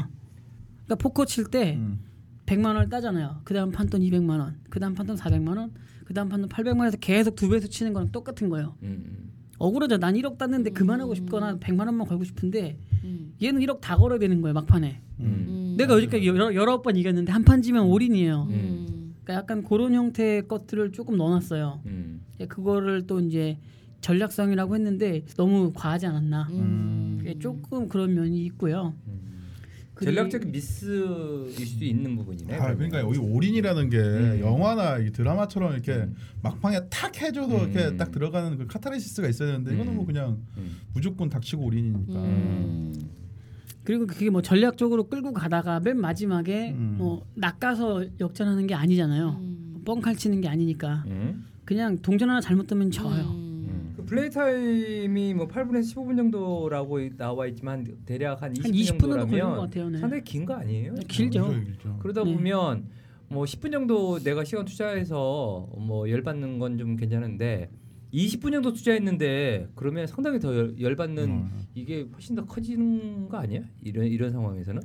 그러니까 0.86 0.96
포커 0.96 1.26
칠때 1.26 1.76
음. 1.76 2.00
100만 2.46 2.66
원을 2.68 2.90
따잖아요. 2.90 3.42
그 3.44 3.54
다음 3.54 3.72
판돈 3.72 4.02
200만 4.02 4.40
원, 4.40 4.56
그 4.70 4.80
다음 4.80 4.94
판돈 4.94 5.16
400만 5.16 5.58
원, 5.58 5.72
그 6.06 6.14
다음 6.14 6.30
판돈 6.30 6.50
800만 6.50 6.80
원에서 6.80 6.98
계속 6.98 7.36
두 7.36 7.50
배수 7.50 7.70
치는 7.70 7.94
거랑 7.94 8.12
똑같은 8.12 8.50
거예요. 8.50 8.76
음. 8.84 9.32
억울하죠. 9.58 9.98
난 9.98 10.14
1억 10.16 10.38
땄는데 10.38 10.72
그만하고 10.72 11.16
싶거나 11.16 11.58
100만 11.58 11.86
원만 11.88 12.06
걸고 12.08 12.24
싶은데 12.26 12.78
음. 13.04 13.34
얘는 13.42 13.62
1억 13.62 13.80
다 13.82 13.96
걸어야 13.98 14.20
되는 14.20 14.42
거예요. 14.42 14.54
막판에. 14.54 15.02
음. 15.22 15.26
음. 15.26 15.76
내가 15.78 15.96
여지까지 15.96 16.28
여러, 16.28 16.54
여러 16.54 16.82
번 16.82 16.98
이겼는데 16.98 17.32
한 17.32 17.44
판 17.46 17.62
지면 17.62 17.86
올인이에요. 17.86 18.48
음. 18.50 19.16
그러니까 19.24 19.34
약간 19.42 19.64
그런 19.64 19.94
형태의 19.94 20.48
것들을 20.48 20.92
조금 20.92 21.16
넣어놨어요. 21.18 21.82
음. 21.86 22.22
예, 22.42 22.46
그거를 22.48 23.08
또 23.08 23.20
이제 23.22 23.58
전략성이라고 24.02 24.76
했는데 24.76 25.24
너무 25.38 25.72
과하지 25.74 26.06
않았나. 26.06 26.48
음. 26.52 27.16
그게 27.20 27.40
조금 27.40 27.88
그런 27.88 28.14
면이 28.14 28.46
있고요. 28.48 28.94
음. 29.08 29.15
전략적인 30.04 30.52
미스일 30.52 31.52
수도 31.52 31.86
있는 31.86 32.16
부분이네. 32.18 32.56
아, 32.56 32.74
그러니까. 32.76 33.00
여기 33.00 33.18
올인이라는 33.18 33.90
게 33.90 33.98
음. 33.98 34.40
영화나 34.42 34.98
이 34.98 35.12
드라마처럼 35.12 35.74
이렇게 35.74 35.94
음. 35.94 36.16
막판에 36.42 36.90
탁 36.90 37.22
해줘서 37.22 37.64
음. 37.64 37.72
이렇게 37.72 37.96
딱 37.96 38.12
들어가는 38.12 38.58
그 38.58 38.68
카타르시스가 38.68 39.30
있어야 39.30 39.52
되는데 39.52 39.74
이거는 39.74 39.94
음. 39.94 39.96
뭐 39.96 40.06
그냥 40.06 40.38
음. 40.58 40.78
무조건 40.94 41.30
닥치고 41.30 41.64
올인이니까. 41.64 42.14
음. 42.14 42.94
그리고 43.84 44.08
그게 44.08 44.30
뭐 44.30 44.42
전략적으로 44.42 45.08
끌고 45.08 45.32
가다가 45.32 45.80
맨 45.80 46.00
마지막에 46.00 46.72
음. 46.72 46.96
뭐 46.98 47.26
낚아서 47.36 48.06
역전하는 48.20 48.68
게 48.68 48.74
아니잖아요. 48.74 49.38
음. 49.40 49.82
뻥칼 49.86 50.16
치는 50.16 50.42
게 50.42 50.48
아니니까 50.48 51.04
음. 51.08 51.46
그냥 51.64 51.98
동전 52.00 52.30
하나 52.30 52.42
잘못되면 52.42 52.92
져요. 52.92 53.45
플레이 54.06 54.30
타임이 54.30 55.34
뭐 55.34 55.48
8분에서 55.48 55.96
15분 55.96 56.16
정도라고 56.18 57.00
나와 57.18 57.48
있지만 57.48 57.86
대략 58.06 58.42
한 58.42 58.54
20분, 58.54 58.64
한 58.64 58.72
20분 58.72 59.00
정도 59.00 59.08
걸리는 59.10 59.28
것 59.28 59.38
정도라면 59.38 59.58
같아요. 59.60 59.90
네. 59.90 59.98
상당히 60.00 60.24
긴 60.24 60.46
거 60.46 60.54
아니에요? 60.56 60.94
길죠. 61.08 61.48
길죠, 61.50 61.64
길죠. 61.66 62.00
그러다 62.02 62.24
네. 62.24 62.34
보면 62.34 62.86
뭐 63.28 63.44
10분 63.46 63.72
정도 63.72 64.20
내가 64.20 64.44
시간 64.44 64.66
투자해서 64.66 65.68
뭐 65.78 66.10
열받는 66.10 66.60
건 66.60 66.78
좀 66.78 66.96
괜찮은데 66.96 67.70
20분 68.14 68.52
정도 68.52 68.72
투자했는데 68.74 69.70
그러면 69.76 70.08
상당히 70.08 70.40
더 70.40 70.56
열, 70.56 70.80
열받는 70.80 71.24
음. 71.24 71.66
이게 71.74 72.06
훨씬 72.14 72.36
더 72.36 72.46
커지는 72.46 73.28
거 73.28 73.38
아니야? 73.38 73.62
이런 73.84 74.06
이런 74.06 74.32
상황에서는 74.32 74.82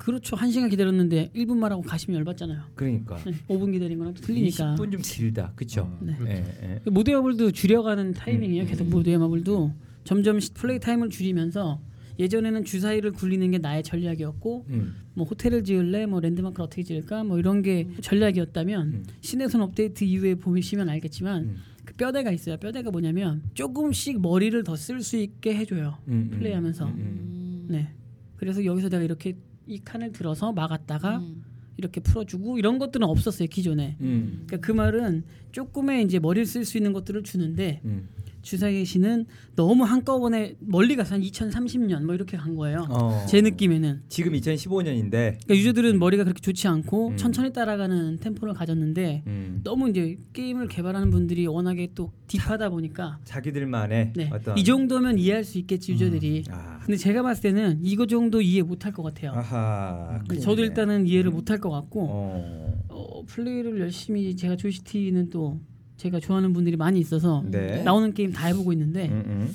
그렇죠. 0.00 0.34
한 0.34 0.50
시간 0.50 0.70
기다렸는데 0.70 1.30
1분 1.36 1.58
말하고 1.58 1.82
가시면 1.82 2.18
열받잖아요. 2.20 2.62
그러니까 2.74 3.16
5분 3.48 3.70
기다린 3.72 3.98
거랑 3.98 4.14
또 4.14 4.22
틀리니까. 4.22 4.74
20분 4.76 4.92
좀 4.92 5.02
길다, 5.02 5.52
그렇죠? 5.54 5.94
음, 6.00 6.06
네. 6.06 6.16
예, 6.62 6.80
예. 6.86 6.90
모두의 6.90 7.16
마블도 7.18 7.50
줄여가는 7.50 8.12
타이밍이에요. 8.14 8.62
음, 8.64 8.66
계속 8.66 8.84
음. 8.86 8.90
모두의 8.90 9.18
마블도 9.18 9.72
점점 10.04 10.40
시- 10.40 10.54
플레이 10.54 10.78
타임을 10.78 11.10
줄이면서 11.10 11.82
예전에는 12.18 12.64
주사위를 12.64 13.12
굴리는 13.12 13.50
게 13.50 13.58
나의 13.58 13.82
전략이었고 13.82 14.64
음. 14.70 14.94
뭐 15.12 15.26
호텔을 15.26 15.64
지을래 15.64 16.06
뭐 16.06 16.20
랜드마크를 16.20 16.64
어떻게 16.64 16.82
지을까 16.82 17.22
뭐 17.24 17.38
이런 17.38 17.60
게 17.60 17.86
전략이었다면 18.00 18.88
음. 18.88 19.04
신내선 19.20 19.60
업데이트 19.60 20.04
이후에 20.04 20.34
보시면 20.36 20.88
알겠지만 20.88 21.42
음. 21.44 21.56
그 21.84 21.92
뼈대가 21.94 22.30
있어요. 22.30 22.56
뼈대가 22.56 22.90
뭐냐면 22.90 23.42
조금씩 23.52 24.20
머리를 24.22 24.62
더 24.64 24.74
쓸 24.76 25.02
수 25.02 25.18
있게 25.18 25.54
해줘요. 25.56 25.98
음, 26.08 26.30
음. 26.32 26.38
플레이하면서. 26.38 26.84
음, 26.86 26.90
음. 26.90 26.96
음. 26.98 27.66
네. 27.68 27.88
그래서 28.36 28.64
여기서 28.64 28.88
내가 28.88 29.02
이렇게 29.02 29.36
이 29.66 29.80
칸을 29.80 30.12
들어서 30.12 30.52
막았다가 30.52 31.18
음. 31.18 31.44
이렇게 31.76 32.00
풀어주고 32.00 32.58
이런 32.58 32.78
것들은 32.78 33.06
없었어요 33.06 33.48
기존에. 33.48 33.96
음. 34.00 34.44
그러니까 34.46 34.66
그 34.66 34.72
말은 34.72 35.24
조금의 35.52 36.04
이제 36.04 36.18
머리를 36.18 36.46
쓸 36.46 36.64
수 36.64 36.76
있는 36.76 36.92
것들을 36.92 37.22
주는데 37.22 37.80
음. 37.84 38.08
주사위 38.42 38.84
씨는 38.84 39.26
너무 39.56 39.84
한꺼번에 39.84 40.54
멀리 40.60 40.96
가서 40.96 41.16
한 41.16 41.22
2030년 41.22 42.04
뭐 42.04 42.14
이렇게 42.14 42.36
간 42.36 42.54
거예요. 42.54 42.86
어. 42.90 43.26
제 43.28 43.40
느낌에는. 43.40 44.02
지금 44.08 44.32
2015년인데 44.32 45.10
그러니까 45.10 45.56
유저들은 45.56 45.98
머리가 45.98 46.24
그렇게 46.24 46.40
좋지 46.40 46.68
않고 46.68 47.08
음. 47.08 47.16
천천히 47.16 47.52
따라가는 47.52 48.18
템포를 48.20 48.54
가졌는데 48.54 49.24
음. 49.26 49.60
너무 49.64 49.90
이제 49.90 50.16
게임을 50.32 50.68
개발하는 50.68 51.10
분들이 51.10 51.46
워낙에 51.46 51.88
또 51.94 52.12
딥하다 52.28 52.70
보니까 52.70 53.18
자기들만의 53.24 54.12
네. 54.14 54.30
어떤 54.32 54.56
이 54.56 54.64
정도면 54.64 55.18
이해할 55.18 55.44
수 55.44 55.58
있겠지 55.58 55.92
유저들이. 55.92 56.44
아. 56.50 56.78
근데 56.80 56.96
제가 56.96 57.22
봤을 57.22 57.42
때는 57.42 57.80
이거 57.82 58.06
정도 58.06 58.40
이해 58.40 58.62
못할 58.62 58.92
것 58.92 59.02
같아요. 59.02 59.32
아하. 59.32 60.22
저도. 60.40 60.60
일단은 60.60 61.06
이해를 61.06 61.30
못할 61.30 61.58
것 61.58 61.70
같고 61.70 62.06
어. 62.08 62.84
어, 62.88 63.24
플레이를 63.26 63.80
열심히 63.80 64.36
제가 64.36 64.56
조이스티는 64.56 65.30
또 65.30 65.60
제가 66.00 66.18
좋아하는 66.18 66.54
분들이 66.54 66.76
많이 66.76 66.98
있어서 66.98 67.44
네. 67.46 67.82
나오는 67.82 68.14
게임 68.14 68.32
다 68.32 68.46
해보고 68.46 68.72
있는데 68.72 69.08
음, 69.10 69.22
음. 69.26 69.54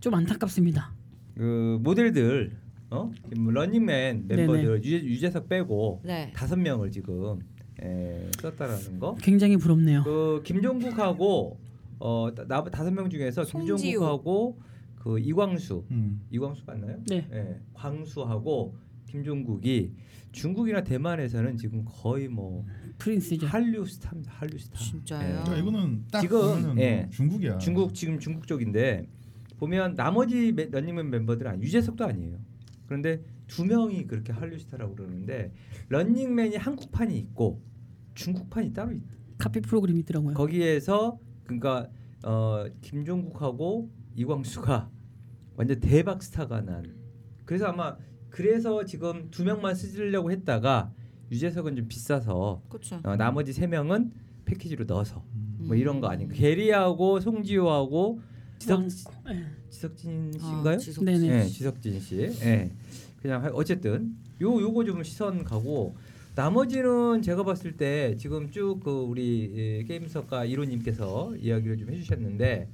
좀 0.00 0.14
안타깝습니다. 0.14 0.94
그 1.34 1.78
모델들 1.82 2.56
어 2.90 3.10
런닝맨 3.30 4.28
멤버들 4.28 4.84
유재, 4.84 5.02
유재석 5.04 5.48
빼고 5.48 6.02
네. 6.04 6.32
다섯 6.32 6.56
명을 6.56 6.92
지금 6.92 7.40
에, 7.82 8.30
썼다라는 8.40 9.00
거. 9.00 9.16
굉장히 9.20 9.56
부럽네요. 9.56 10.04
그 10.04 10.42
김종국하고 10.44 11.58
어나 11.98 12.62
다섯 12.70 12.92
명 12.92 13.10
중에서. 13.10 13.42
김종국하고 13.42 14.60
그 14.94 15.18
이광수 15.18 15.84
음. 15.90 16.20
이광수 16.30 16.62
맞나요? 16.66 16.98
네. 17.08 17.26
예, 17.32 17.60
광수하고 17.74 18.76
김종국이 19.14 19.92
중국이나 20.32 20.82
대만에서는 20.84 21.56
지금 21.56 21.84
거의 21.84 22.28
뭐 22.28 22.64
프린스죠. 22.98 23.46
한류 23.46 23.84
스타입니다. 23.84 24.32
한류 24.32 24.56
스타. 24.58 24.78
진짜요? 24.78 25.20
예. 25.28 25.32
그러니까 25.44 25.56
이거는 25.56 26.04
딱 26.12 26.20
지금, 26.20 26.78
예. 26.78 27.00
뭐 27.02 27.10
중국이야. 27.10 27.58
중국 27.58 27.94
지금 27.94 28.18
중국 28.20 28.46
쪽인데 28.46 29.08
보면 29.58 29.94
나머지 29.96 30.52
매- 30.52 30.66
런닝맨 30.70 31.10
멤버들은 31.10 31.50
아니- 31.50 31.62
유재석도 31.62 32.04
아니에요. 32.06 32.38
그런데 32.86 33.22
두 33.48 33.64
명이 33.64 34.06
그렇게 34.06 34.32
한류 34.32 34.58
스타라고 34.58 34.94
그러는데 34.94 35.52
런닝맨이 35.88 36.56
한국판이 36.56 37.18
있고 37.18 37.60
중국판이 38.14 38.72
따로 38.72 38.92
있. 38.92 39.02
카피 39.38 39.60
프로그램이 39.62 40.00
있더라고요. 40.00 40.34
거기에서 40.34 41.18
그러니까 41.44 41.88
어, 42.24 42.66
김종국하고 42.82 43.90
이광수가 44.14 44.90
완전 45.56 45.80
대박 45.80 46.22
스타가 46.22 46.60
난. 46.60 46.94
그래서 47.44 47.66
아마 47.66 47.96
그래서 48.30 48.84
지금 48.84 49.28
두 49.30 49.44
명만 49.44 49.74
쓰려고 49.74 50.30
했다가 50.30 50.92
유재석은 51.30 51.76
좀 51.76 51.88
비싸서. 51.88 52.62
어, 53.04 53.16
나머지 53.16 53.52
세 53.52 53.66
명은 53.66 54.12
패키지로 54.44 54.84
넣어서 54.86 55.22
뭐 55.58 55.74
음. 55.74 55.76
이런 55.76 56.00
거 56.00 56.08
아닌가. 56.08 56.34
게리하고 56.34 57.20
송지효하고 57.20 58.20
지석 58.58 58.78
왕- 58.80 58.88
예. 59.36 59.44
지석진 59.70 60.32
아, 60.40 60.44
씨인가요? 60.44 60.78
지석- 60.78 61.04
네네. 61.04 61.28
네, 61.28 61.46
지석진 61.46 62.00
씨. 62.00 62.16
예. 62.42 62.70
그냥 63.22 63.44
하- 63.44 63.50
어쨌든 63.50 64.16
요 64.42 64.60
요거 64.60 64.84
좀 64.84 65.02
시선 65.02 65.44
가고 65.44 65.94
나머지는 66.34 67.22
제가 67.22 67.42
봤을 67.44 67.76
때 67.76 68.16
지금 68.18 68.50
쭉 68.50 68.80
그 68.82 68.90
우리 68.90 69.52
예, 69.54 69.84
게임석가 69.84 70.46
이로님께서 70.46 71.36
이야기를 71.36 71.76
좀 71.78 71.90
해주셨는데 71.90 72.68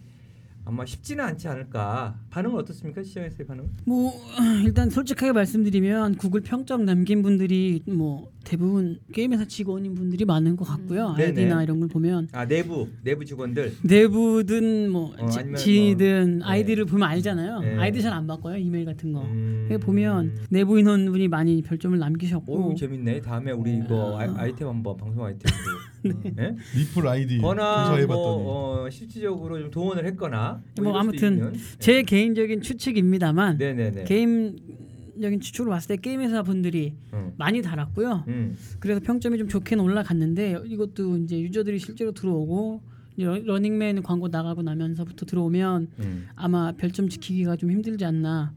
아마 0.67 0.85
쉽지는 0.85 1.25
않지 1.25 1.47
않을까. 1.47 2.19
반응은 2.31 2.59
어떻습니까? 2.59 3.03
시장에서의 3.03 3.47
반응? 3.47 3.71
뭐 3.87 4.13
일단 4.67 4.91
솔직하게 4.91 5.31
말씀드리면 5.33 6.17
구글 6.17 6.41
평점 6.41 6.85
남긴 6.85 7.23
분들이 7.23 7.83
뭐 7.87 8.33
대부분 8.47 8.99
게임 9.13 9.33
회사 9.33 9.45
직원인 9.45 9.95
분들이 9.97 10.25
많은 10.25 10.55
것 10.57 10.65
같고요. 10.65 11.09
음. 11.11 11.17
네네. 11.17 11.29
아이디나 11.41 11.63
이런 11.65 11.81
걸 11.81 11.89
보면 11.89 12.29
아 12.33 12.47
내부 12.47 12.89
내부 13.03 13.25
직원들. 13.25 13.73
내부든 13.83 14.91
뭐 14.91 15.13
어, 15.19 15.29
지- 15.29 15.41
아니면 15.41 15.57
지인이든 15.59 16.39
뭐, 16.39 16.47
아이디를 16.49 16.85
보면 16.85 17.09
알잖아요. 17.09 17.61
네. 17.61 17.77
아이디 17.77 18.01
잘 18.01 18.13
안 18.17 18.27
바꿔요 18.27 18.57
이메일 18.57 18.85
같은 18.87 19.13
거. 19.13 19.23
음. 19.23 19.67
그게 19.69 19.79
보면 19.85 20.37
내부 20.49 20.79
인원분이 20.79 21.27
많이 21.29 21.61
별점을 21.61 21.99
남기셨고 21.99 22.71
오 22.71 22.75
재밌네. 22.75 23.21
다음에 23.21 23.51
우리 23.51 23.77
이거 23.79 24.17
아, 24.19 24.33
아 24.37 24.47
이템 24.47 24.69
한번 24.69 24.97
방송 24.97 25.25
아이템으로. 25.25 25.77
예? 26.39 26.55
리플 26.79 27.07
아이디 27.09 27.39
거나 27.39 27.87
조사해봤더니 27.87 28.07
뭐 28.45 28.85
어, 28.85 28.91
실질적으로 28.91 29.59
좀 29.59 29.71
동원을 29.73 30.07
했거나 30.07 30.63
뭐 30.81 30.91
이럴 30.91 30.93
수도 30.93 30.99
아무튼 31.01 31.33
있는. 31.37 31.53
제 31.81 32.03
개인적인 32.03 32.61
추측입니다만 32.63 33.59
네네네. 33.59 34.05
게임적인 34.05 35.41
추측으로 35.41 35.71
봤을 35.71 35.89
때 35.89 35.97
게임 35.97 36.21
회사 36.21 36.43
분들이 36.43 36.95
음. 37.13 37.33
많이 37.37 37.63
달았고요. 37.63 38.25
음. 38.29 38.57
그래서 38.81 39.01
평점이 39.01 39.39
좀 39.39 39.49
좋게는 39.49 39.83
올라갔는데 39.83 40.63
이것도 40.67 41.17
이제 41.19 41.41
유저들이 41.41 41.79
실제로 41.79 42.13
들어오고 42.13 42.83
러- 43.19 43.39
러닝맨 43.39 44.03
광고 44.03 44.29
나가고 44.29 44.63
나면서부터 44.63 45.27
들어오면 45.27 45.89
음. 46.01 46.27
아마 46.35 46.73
별점 46.73 47.09
지키기가 47.09 47.57
좀 47.57 47.71
힘들지 47.71 48.05
않나 48.05 48.53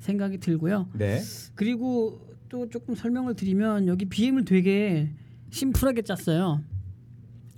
생각이 0.00 0.38
들고요. 0.38 0.88
네. 0.98 1.20
그리고 1.54 2.20
또 2.48 2.68
조금 2.68 2.94
설명을 2.94 3.34
드리면 3.34 3.86
여기 3.86 4.04
BM을 4.04 4.44
되게 4.44 5.10
심플하게 5.50 6.02
짰어요. 6.02 6.62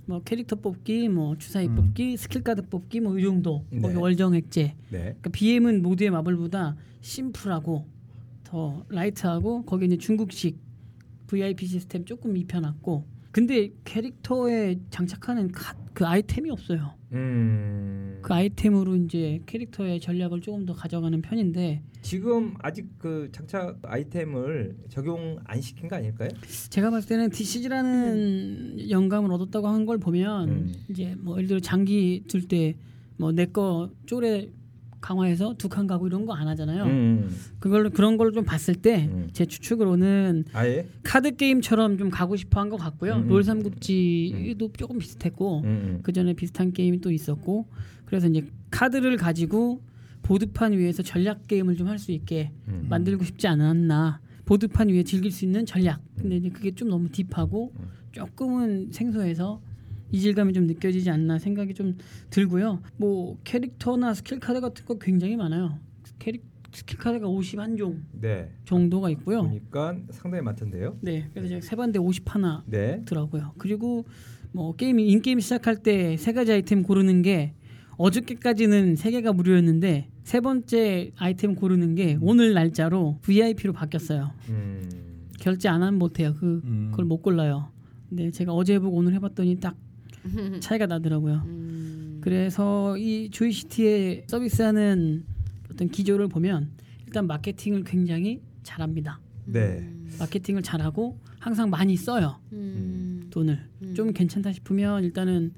뭐 0.07 0.21
캐릭터 0.23 0.55
뽑기, 0.55 1.09
뭐 1.09 1.35
주사위 1.35 1.65
음. 1.67 1.75
뽑기, 1.75 2.15
스킬 2.17 2.43
카드 2.43 2.61
뽑기 2.61 2.99
뭐 2.99 3.17
이 3.17 3.23
정도. 3.23 3.65
네. 3.71 3.91
월정액제. 3.95 4.75
네. 4.91 4.99
그러니까 4.99 5.29
BM은 5.31 5.81
모두의 5.81 6.11
마블보다 6.11 6.75
심플하고 7.01 7.87
더 8.55 8.85
light하고 8.87 9.63
거기 9.65 9.85
이제 9.85 9.97
중국식 9.97 10.57
VIP 11.27 11.65
시스템 11.67 12.05
조금 12.05 12.37
입혀놨고 12.37 13.03
근데 13.33 13.69
캐릭터에 13.83 14.79
장착하는 14.91 15.51
카, 15.51 15.75
그 15.93 16.05
아이템이 16.05 16.49
없어요. 16.49 16.93
음. 17.11 18.19
그 18.21 18.33
아이템으로 18.33 18.95
이제 18.95 19.41
캐릭터의 19.45 19.99
전략을 19.99 20.39
조금 20.39 20.65
더 20.65 20.73
가져가는 20.73 21.21
편인데 21.21 21.83
지금 22.01 22.53
아직 22.59 22.87
그 22.97 23.27
장착 23.33 23.79
아이템을 23.83 24.77
적용 24.87 25.37
안 25.43 25.59
시킨 25.59 25.89
거 25.89 25.97
아닐까요? 25.97 26.29
제가 26.69 26.89
봤을 26.91 27.09
때는 27.09 27.31
DCG라는 27.31 28.89
영감을 28.89 29.33
얻었다고 29.33 29.67
한 29.67 29.85
걸 29.85 29.97
보면 29.97 30.49
음. 30.49 30.73
이제 30.89 31.13
뭐 31.19 31.35
예를 31.35 31.49
들어 31.49 31.59
장기 31.59 32.23
들때뭐 32.29 33.33
내 33.35 33.47
거 33.47 33.89
쪼래 34.05 34.47
강화해서 35.09 35.53
두 35.57 35.69
칸 35.69 35.85
가고 35.87 36.07
이런 36.07 36.25
거 36.25 36.33
안 36.33 36.47
하잖아요. 36.47 36.83
음. 36.85 37.29
그걸 37.59 37.89
그런 37.91 38.17
걸 38.17 38.31
좀 38.33 38.43
봤을 38.43 38.73
때 38.75 39.07
음. 39.11 39.29
제 39.33 39.45
추측으로는 39.45 40.45
아예. 40.53 40.87
카드 41.03 41.35
게임처럼 41.35 41.97
좀 41.97 42.09
가고 42.09 42.35
싶어 42.35 42.59
한 42.59 42.69
것 42.69 42.77
같고요. 42.77 43.13
음, 43.17 43.21
음. 43.23 43.27
롤 43.27 43.43
삼국지도 43.43 44.71
조금 44.77 44.97
비슷했고 44.97 45.61
음. 45.63 45.99
그 46.03 46.11
전에 46.11 46.33
비슷한 46.33 46.73
게임이 46.73 47.01
또 47.01 47.11
있었고 47.11 47.67
그래서 48.05 48.27
이제 48.27 48.47
카드를 48.71 49.17
가지고 49.17 49.81
보드판 50.23 50.73
위에서 50.73 51.03
전략 51.03 51.47
게임을 51.47 51.75
좀 51.77 51.87
할 51.87 51.99
수 51.99 52.11
있게 52.11 52.51
음. 52.67 52.87
만들고 52.89 53.23
싶지 53.23 53.47
않았나. 53.47 54.19
보드판 54.45 54.89
위에 54.89 55.03
즐길 55.03 55.31
수 55.31 55.45
있는 55.45 55.65
전략. 55.65 56.01
근데 56.19 56.37
이제 56.37 56.49
그게 56.49 56.71
좀 56.71 56.89
너무 56.89 57.09
deep하고 57.09 57.71
음. 57.79 57.85
조금은 58.11 58.89
생소해서 58.91 59.61
이질감이 60.11 60.53
좀 60.53 60.67
느껴지지 60.67 61.09
않나 61.09 61.39
생각이 61.39 61.73
좀 61.73 61.97
들고요. 62.29 62.81
뭐 62.97 63.37
캐릭터나 63.43 64.13
스킬 64.13 64.39
카드 64.39 64.61
같은 64.61 64.85
거 64.85 64.97
굉장히 64.97 65.35
많아요. 65.35 65.79
캐릭 66.19 66.43
스킬 66.71 66.97
카드가 66.99 67.27
51종 67.27 68.01
네. 68.19 68.51
정도가 68.65 69.09
있고요. 69.11 69.43
보니까 69.43 69.97
상당히 70.09 70.43
많던데요. 70.43 70.97
네, 71.01 71.29
그래서 71.33 71.47
제가 71.49 71.61
세 71.61 71.75
봤는데 71.75 71.99
50 71.99 72.33
하나 72.35 72.63
네. 72.67 73.01
더라고요. 73.05 73.53
그리고 73.57 74.05
뭐 74.51 74.75
게임 74.75 74.99
인 74.99 75.21
게임 75.21 75.39
시작할 75.39 75.77
때 75.77 76.17
세 76.17 76.33
가지 76.33 76.51
아이템 76.51 76.83
고르는 76.83 77.21
게 77.21 77.53
어저께까지는 77.97 78.95
세 78.97 79.11
개가 79.11 79.31
무료였는데 79.33 80.09
세 80.23 80.39
번째 80.41 81.11
아이템 81.17 81.55
고르는 81.55 81.95
게 81.95 82.17
오늘 82.21 82.53
날짜로 82.53 83.17
VIP로 83.21 83.73
바뀌었어요. 83.73 84.31
음. 84.49 84.89
결제 85.39 85.69
안 85.69 85.81
하면 85.81 85.97
못해요. 85.97 86.33
그 86.37 86.61
음. 86.65 86.87
그걸 86.91 87.05
못 87.05 87.21
골라요. 87.21 87.69
근데 88.09 88.31
제가 88.31 88.53
어제 88.53 88.73
해보고 88.75 88.97
오늘 88.97 89.13
해봤더니 89.13 89.59
딱 89.59 89.75
차이가 90.59 90.85
나더라고요. 90.85 91.43
음. 91.45 92.19
그래서 92.21 92.97
이 92.97 93.29
조이시티에 93.29 94.25
서비스하는 94.27 95.25
어떤 95.71 95.89
기조를 95.89 96.27
보면 96.27 96.71
일단 97.05 97.27
마케팅을 97.27 97.83
굉장히 97.83 98.41
잘합니다. 98.63 99.19
네. 99.45 99.87
마케팅을 100.19 100.63
잘하고 100.63 101.19
항상 101.39 101.69
많이 101.69 101.95
써요. 101.95 102.39
음. 102.53 103.27
돈을 103.29 103.59
음. 103.83 103.93
좀 103.93 104.11
괜찮다 104.13 104.51
싶으면 104.53 105.03
일단은 105.03 105.53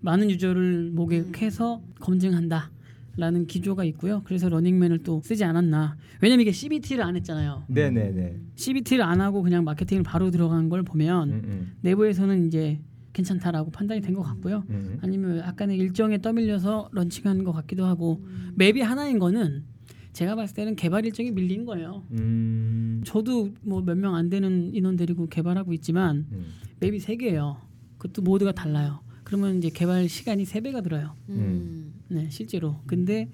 많은 0.00 0.30
유저를 0.30 0.90
모객해서 0.90 1.82
검증한다. 2.00 2.70
라는 3.16 3.46
기조가 3.46 3.84
있고요. 3.84 4.22
그래서 4.24 4.48
러닝맨을 4.48 5.00
또 5.00 5.20
쓰지 5.24 5.44
않았나. 5.44 5.96
왜냐면 6.22 6.42
이게 6.42 6.52
CBT를 6.52 7.02
안 7.02 7.16
했잖아요. 7.16 7.64
네, 7.66 7.90
네, 7.90 8.10
네. 8.12 8.36
CBT를 8.54 9.04
안 9.04 9.20
하고 9.20 9.42
그냥 9.42 9.64
마케팅을 9.64 10.04
바로 10.04 10.30
들어간 10.30 10.68
걸 10.68 10.82
보면 10.84 11.30
음, 11.30 11.42
음. 11.44 11.72
내부에서는 11.82 12.46
이제 12.46 12.80
괜찮다라고 13.12 13.70
판단이 13.70 14.00
된 14.00 14.14
것 14.14 14.22
같고요. 14.22 14.64
음. 14.70 14.98
아니면 15.02 15.38
약간의 15.38 15.76
일정에 15.78 16.18
떠밀려서 16.18 16.90
런칭한 16.92 17.44
것 17.44 17.52
같기도 17.52 17.84
하고 17.84 18.24
맵이 18.54 18.80
하나인 18.82 19.18
거는 19.18 19.64
제가 20.12 20.34
봤을 20.34 20.54
때는 20.56 20.76
개발 20.76 21.04
일정이 21.06 21.30
밀린 21.30 21.64
거예요. 21.64 22.04
음. 22.12 23.02
저도 23.04 23.50
뭐 23.62 23.80
몇 23.82 23.96
명 23.96 24.14
안 24.14 24.28
되는 24.28 24.74
인원 24.74 24.96
데리고 24.96 25.28
개발하고 25.28 25.72
있지만 25.74 26.26
음. 26.32 26.46
맵이 26.80 26.98
세 27.00 27.16
개예요. 27.16 27.60
그것도 27.98 28.22
모드가 28.22 28.52
달라요. 28.52 29.00
그러면 29.24 29.58
이제 29.58 29.70
개발 29.70 30.08
시간이 30.08 30.44
세 30.44 30.60
배가 30.60 30.80
들어요. 30.80 31.14
음. 31.28 31.94
네, 32.08 32.28
실제로. 32.30 32.76
근데 32.86 33.28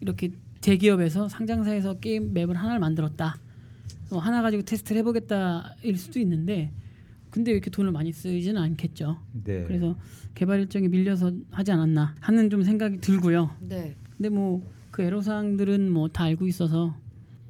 이렇게 0.00 0.30
대기업에서 0.62 1.28
상장사에서 1.28 1.98
게임 2.00 2.32
맵을 2.32 2.54
하나를 2.56 2.80
만들었다. 2.80 3.36
어, 4.10 4.18
하나 4.18 4.40
가지고 4.40 4.62
테스트를 4.62 5.00
해보겠다일 5.00 5.96
수도 5.98 6.18
있는데, 6.20 6.72
근데 7.36 7.52
이렇게 7.52 7.68
돈을 7.68 7.92
많이 7.92 8.12
쓰지는 8.14 8.62
않겠죠. 8.62 9.18
네. 9.44 9.64
그래서 9.66 9.94
개발 10.34 10.58
일정이 10.60 10.88
밀려서 10.88 11.32
하지 11.50 11.70
않았나 11.70 12.14
하는 12.18 12.48
좀 12.48 12.62
생각이 12.62 12.98
들고요. 13.02 13.50
네. 13.60 13.94
근데 14.16 14.30
뭐 14.30 14.62
그 14.90 15.02
애로사항들은 15.02 15.92
뭐 15.92 16.08
다 16.08 16.24
알고 16.24 16.46
있어서 16.46 16.96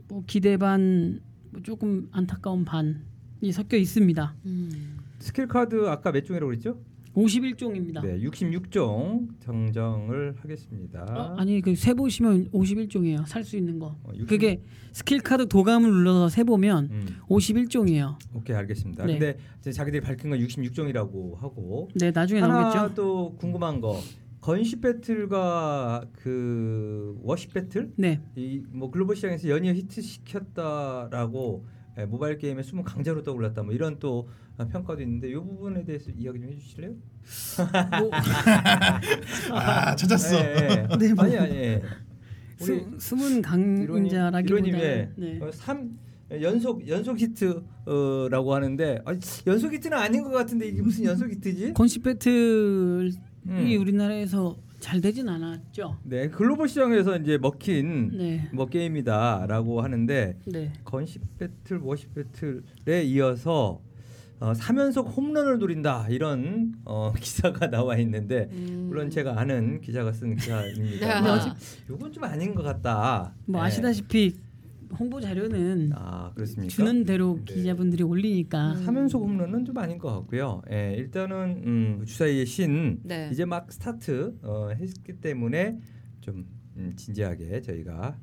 뭐 0.09 0.25
기대 0.27 0.57
반 0.57 1.20
뭐 1.53 1.62
조금 1.62 2.09
안타까운 2.11 2.64
반이 2.64 3.53
섞여 3.53 3.77
있습니다. 3.77 4.35
음. 4.46 4.96
스킬 5.20 5.46
카드 5.46 5.87
아까 5.87 6.11
몇 6.11 6.25
종이라고 6.25 6.49
그랬죠? 6.51 6.81
51종입니다. 7.17 8.03
네, 8.03 8.19
66종 8.21 9.41
정정을 9.41 10.35
하겠습니다. 10.39 11.05
어? 11.09 11.35
아니 11.39 11.61
그 11.63 11.75
세 11.75 11.95
보시면 11.95 12.51
51종이에요. 12.51 13.27
살 13.27 13.43
수 13.43 13.57
있는 13.57 13.79
거. 13.79 13.97
어, 14.05 14.11
60 14.13 14.27
그게 14.29 14.61
스킬 14.93 15.21
카드 15.21 15.49
도감을 15.49 15.89
눌러서 15.91 16.29
세 16.29 16.45
보면 16.45 16.89
음, 16.91 17.07
51종이에요. 17.29 18.17
오케이 18.35 18.55
알겠습니다. 18.57 19.07
네. 19.07 19.19
근데 19.19 19.73
자기들이 19.73 20.01
밝힌 20.03 20.31
건 20.31 20.39
66종이라고 20.41 21.37
하고 21.39 21.89
네, 21.95 22.11
나중에 22.11 22.41
나오겠죠. 22.41 22.95
또 22.95 23.35
궁금한 23.39 23.81
거 23.81 23.99
건십 24.41 24.81
배틀과 24.83 26.05
그 26.13 27.19
워십 27.23 27.53
배틀 27.55 27.93
네. 27.97 28.21
이 28.37 28.63
뭐 28.71 28.91
글로벌 28.91 29.17
시장에서 29.17 29.49
연이어 29.49 29.73
히트 29.73 30.01
시켰다라고 30.03 31.65
예, 31.67 31.76
모바일 32.05 32.37
게임의 32.37 32.63
숨은 32.65 32.85
강자로 32.85 33.23
떠올랐다 33.23 33.63
뭐 33.63 33.73
이런 33.73 33.99
또 33.99 34.29
아, 34.59 34.67
평가도 34.67 35.01
있는데 35.03 35.31
이 35.31 35.35
부분에 35.35 35.85
대해서 35.85 36.11
이야기 36.11 36.41
좀 36.41 36.51
해주실래요? 36.51 36.91
뭐 38.01 38.11
아 39.53 39.97
찾았어. 39.97 40.37
예, 40.37 40.41
예. 40.41 40.89
네, 40.99 41.15
뭐. 41.15 41.25
아니 41.25 41.39
아니. 41.39 41.55
예. 41.55 41.83
우리 42.61 42.81
수, 42.81 42.91
숨은 42.99 43.43
강자라기보다는 43.43 45.13
네. 45.17 45.39
어, 45.43 45.51
삼 45.53 45.99
연속 46.31 46.89
연속 46.89 47.19
히트라고 47.21 48.55
하는데 48.55 49.01
아니, 49.05 49.19
연속 49.47 49.73
히트는 49.73 49.97
아닌 49.97 50.23
것 50.23 50.31
같은데 50.31 50.69
이게 50.69 50.83
무슨 50.83 51.05
연속 51.05 51.31
히트지? 51.31 51.73
건십 51.75 52.03
배틀이 52.03 53.13
음. 53.47 53.77
우리나라에서 53.81 54.57
잘 54.87 55.01
되진 55.01 55.29
않았죠. 55.29 55.99
네 56.05 56.29
글로벌 56.29 56.68
시장에서 56.68 57.16
이제 57.16 57.38
먹힌 57.38 58.16
네. 58.16 58.49
뭐 58.53 58.66
게임이다라고 58.66 59.81
하는데 59.83 60.38
네. 60.46 60.72
건십 60.85 61.22
배틀, 61.38 61.79
워십 61.83 62.14
배틀에 62.14 63.03
이어서 63.03 63.81
어, 64.38 64.53
3연속 64.53 65.16
홈런을 65.16 65.59
노린다 65.59 66.07
이런 66.09 66.75
어, 66.85 67.12
기사가 67.18 67.68
나와 67.68 67.96
있는데 67.96 68.49
음. 68.53 68.87
물론 68.88 69.11
제가 69.11 69.40
아는 69.40 69.81
기자가 69.81 70.12
쓴 70.12 70.37
기사입니다. 70.37 71.18
아. 71.18 71.57
이건 71.90 72.12
좀 72.12 72.22
아닌 72.22 72.55
것 72.55 72.62
같다. 72.62 73.35
뭐 73.46 73.61
네. 73.61 73.66
아시다시피 73.66 74.37
홍보 74.99 75.21
자료는 75.21 75.93
아 75.95 76.33
그렇습니까? 76.35 76.75
주는 76.75 77.05
대로 77.05 77.39
네. 77.45 77.55
기자분들이 77.55 78.03
올리니까 78.03 78.73
음. 78.73 78.87
3연속 78.87 79.21
홈런은 79.21 79.65
좀 79.65 79.77
아닌 79.79 79.99
것 79.99 80.13
같고요. 80.13 80.63
예, 80.71 80.95
일단은 80.97 81.63
음, 81.65 82.05
주사위의 82.07 82.47
신 82.47 83.01
네. 83.03 83.29
이제 83.33 83.45
막 83.45 83.71
스타트 83.71 84.37
어, 84.43 84.71
했기 84.79 85.15
때문에 85.21 85.79
좀 86.21 86.47
음, 86.77 86.93
진지하게 86.97 87.61
저희가 87.63 88.19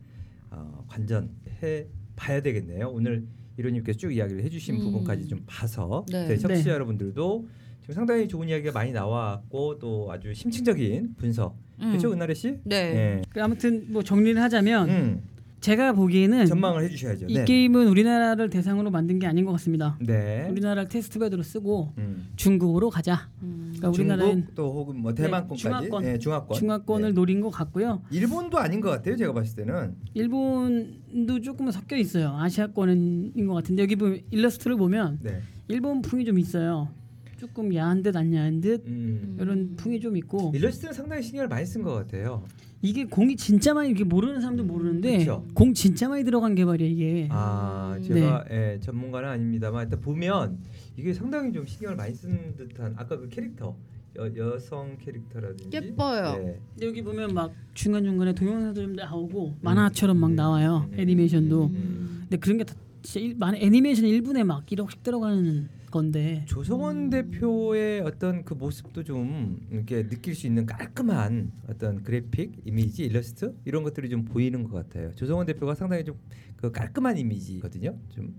어, 0.52 0.86
관전해 0.88 1.88
봐야 2.16 2.42
되겠네요. 2.42 2.90
오늘 2.90 3.26
이론님께서 3.58 3.98
쭉 3.98 4.12
이야기를 4.12 4.44
해주신 4.44 4.76
음. 4.76 4.80
부분까지 4.80 5.28
좀 5.28 5.42
봐서 5.46 6.06
네. 6.12 6.28
저희 6.28 6.40
청취자 6.40 6.70
네. 6.70 6.74
여러분들도 6.74 7.48
지금 7.82 7.96
상당히 7.96 8.28
좋은 8.28 8.48
이야기가 8.48 8.72
많이 8.72 8.92
나왔고 8.92 9.78
또 9.80 10.12
아주 10.12 10.34
심층적인 10.34 11.16
분석 11.18 11.58
음. 11.82 11.90
그렇죠 11.90 12.12
은나래 12.14 12.34
씨? 12.34 12.60
네. 12.64 12.76
예. 12.76 13.22
그 13.30 13.44
아무튼 13.44 13.86
뭐 13.90 14.02
정리를 14.04 14.42
하자면 14.42 14.90
음, 14.90 15.24
제가 15.64 15.94
보기에는 15.94 16.46
전망을 16.46 16.84
해주셔야죠. 16.84 17.28
이 17.30 17.36
네. 17.36 17.46
게임은 17.46 17.88
우리나라를 17.88 18.50
대상으로 18.50 18.92
만든 18.92 19.18
게 19.18 19.28
아닌 19.28 19.46
것 19.46 19.54
같습니다. 19.54 19.98
네. 20.02 20.46
우리나라를 20.52 20.90
테스트베드로 20.90 21.42
쓰고 21.42 21.94
음. 22.00 22.28
중국으로 22.36 22.90
가자. 22.90 23.30
음. 23.42 23.72
그러니까 23.78 23.90
우리나라는 23.90 24.32
중국 24.34 24.56
또 24.56 24.74
혹은 24.74 24.98
뭐 24.98 25.14
대만권까지 25.14 25.62
중화권. 25.62 26.04
예, 26.04 26.18
중화권 26.18 26.58
중화권을 26.58 27.10
네. 27.10 27.14
노린 27.14 27.40
것 27.40 27.50
같고요. 27.50 28.02
일본도 28.12 28.58
아닌 28.60 28.82
것 28.82 28.90
같아요. 28.90 29.16
제가 29.16 29.32
봤을 29.32 29.56
때는 29.56 29.96
일본도 30.14 31.40
조금 31.40 31.72
섞여 31.72 31.96
있어요. 31.96 32.36
아시아권인 32.38 33.48
것 33.48 33.54
같은데 33.54 33.84
여기 33.84 33.96
보면 33.96 34.20
일러스트를 34.32 34.76
보면 34.76 35.20
네. 35.22 35.40
일본 35.70 36.02
풍이 36.02 36.26
좀 36.26 36.40
있어요. 36.40 36.90
조금 37.38 37.74
야한 37.74 38.04
듯 38.04 38.18
안 38.18 38.34
야한 38.34 38.60
듯 38.60 38.84
음. 38.86 39.38
이런 39.40 39.78
풍이 39.78 40.02
좀 40.02 40.18
있고 40.18 40.52
일러스트는 40.54 40.94
상당히 40.94 41.24
신경을 41.24 41.48
많이 41.48 41.66
쓴 41.66 41.84
것 41.84 41.94
같아요. 41.94 42.44
이게 42.84 43.06
공이 43.06 43.38
진짜 43.38 43.74
많이 43.74 43.92
이게 43.92 44.04
모르는 44.04 44.42
사람도 44.42 44.66
모르는데 44.66 45.20
그쵸. 45.20 45.46
공 45.54 45.74
진짜 45.74 46.10
많이 46.10 46.26
들어간 46.26 46.54
개발이에요 46.54 46.92
이게. 46.92 47.28
아 47.32 47.96
음. 47.98 48.04
제가 48.04 48.44
예, 48.52 48.78
전문가는 48.82 49.28
아닙니다만 49.30 49.86
일단 49.86 50.02
보면 50.02 50.58
이게 50.98 51.14
상당히 51.14 51.54
좀 51.54 51.66
신경을 51.66 51.96
많이 51.96 52.14
쓴 52.14 52.54
듯한 52.58 52.94
아까 52.98 53.18
그 53.18 53.30
캐릭터 53.30 53.74
여, 54.18 54.30
여성 54.36 54.98
캐릭터라든지 55.00 55.70
예뻐요. 55.74 56.38
네. 56.38 56.60
근데 56.74 56.86
여기 56.88 57.02
보면 57.02 57.34
막 57.34 57.54
중간 57.74 58.04
중간에 58.04 58.34
동영상도 58.36 58.82
좀 58.82 58.94
나오고 58.94 59.56
만화처럼 59.62 60.18
막 60.18 60.28
음. 60.32 60.36
나와요 60.36 60.90
음. 60.92 61.00
애니메이션도. 61.00 61.66
음. 61.68 62.18
근데 62.24 62.38
그런 62.38 62.58
게 62.58 62.66
다 62.66 62.76
진짜 63.02 63.26
일, 63.26 63.36
만 63.38 63.56
애니메이션 63.56 64.06
1분에 64.06 64.44
막 64.44 64.66
1억씩 64.66 65.04
들어가는 65.04 65.70
건데. 65.94 66.44
조성원 66.48 67.10
대표의 67.12 68.02
어떤 68.02 68.44
그 68.44 68.56
모습도 68.56 69.04
좀 69.04 69.62
이렇게 69.70 70.08
느낄 70.10 70.34
수 70.34 70.48
있는 70.48 70.66
깔끔한 70.66 71.52
어떤 71.70 72.02
그래픽 72.04 72.62
이미지 72.66 73.06
일러스트 73.06 73.56
이런 73.64 73.84
것들이 73.84 74.10
좀 74.10 74.26
보이는 74.26 74.64
것 74.64 74.72
같아요. 74.74 75.14
조성원 75.14 75.46
대표가 75.46 75.76
상당히 75.76 76.04
좀 76.04 76.18
그 76.58 76.72
깔끔한 76.72 77.18
이미지거든요. 77.18 77.98
좀 78.08 78.34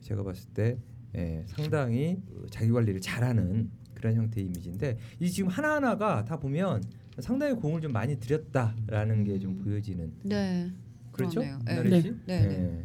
제가 0.00 0.22
봤을 0.22 0.48
때 0.54 0.78
예, 1.14 1.44
상당히 1.46 2.16
그 2.26 2.46
자기 2.50 2.70
관리를 2.70 3.02
잘하는 3.02 3.70
그런 3.94 4.14
형태의 4.14 4.46
이미지인데 4.46 4.96
이 5.20 5.30
지금 5.30 5.50
하나 5.50 5.74
하나가 5.74 6.24
다 6.24 6.38
보면 6.38 6.82
상당히 7.18 7.52
공을 7.54 7.82
좀 7.82 7.92
많이 7.92 8.18
들였다라는 8.18 9.24
게 9.24 9.38
좀 9.38 9.58
보여지는 9.58 10.10
네. 10.22 10.70
그렇죠? 11.12 11.40
그러네요. 11.40 11.58
네. 11.66 12.00
씨? 12.00 12.14
네, 12.26 12.46
네. 12.46 12.84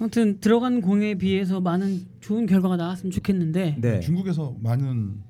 예. 0.00 0.04
아무튼 0.04 0.40
들어간 0.40 0.80
공에 0.80 1.14
비해서 1.14 1.60
많은 1.60 2.06
좋은 2.20 2.46
결과가 2.46 2.76
나왔으면 2.76 3.10
좋겠는데. 3.10 3.76
네. 3.80 4.00
중국에서 4.00 4.56
많은 4.60 5.20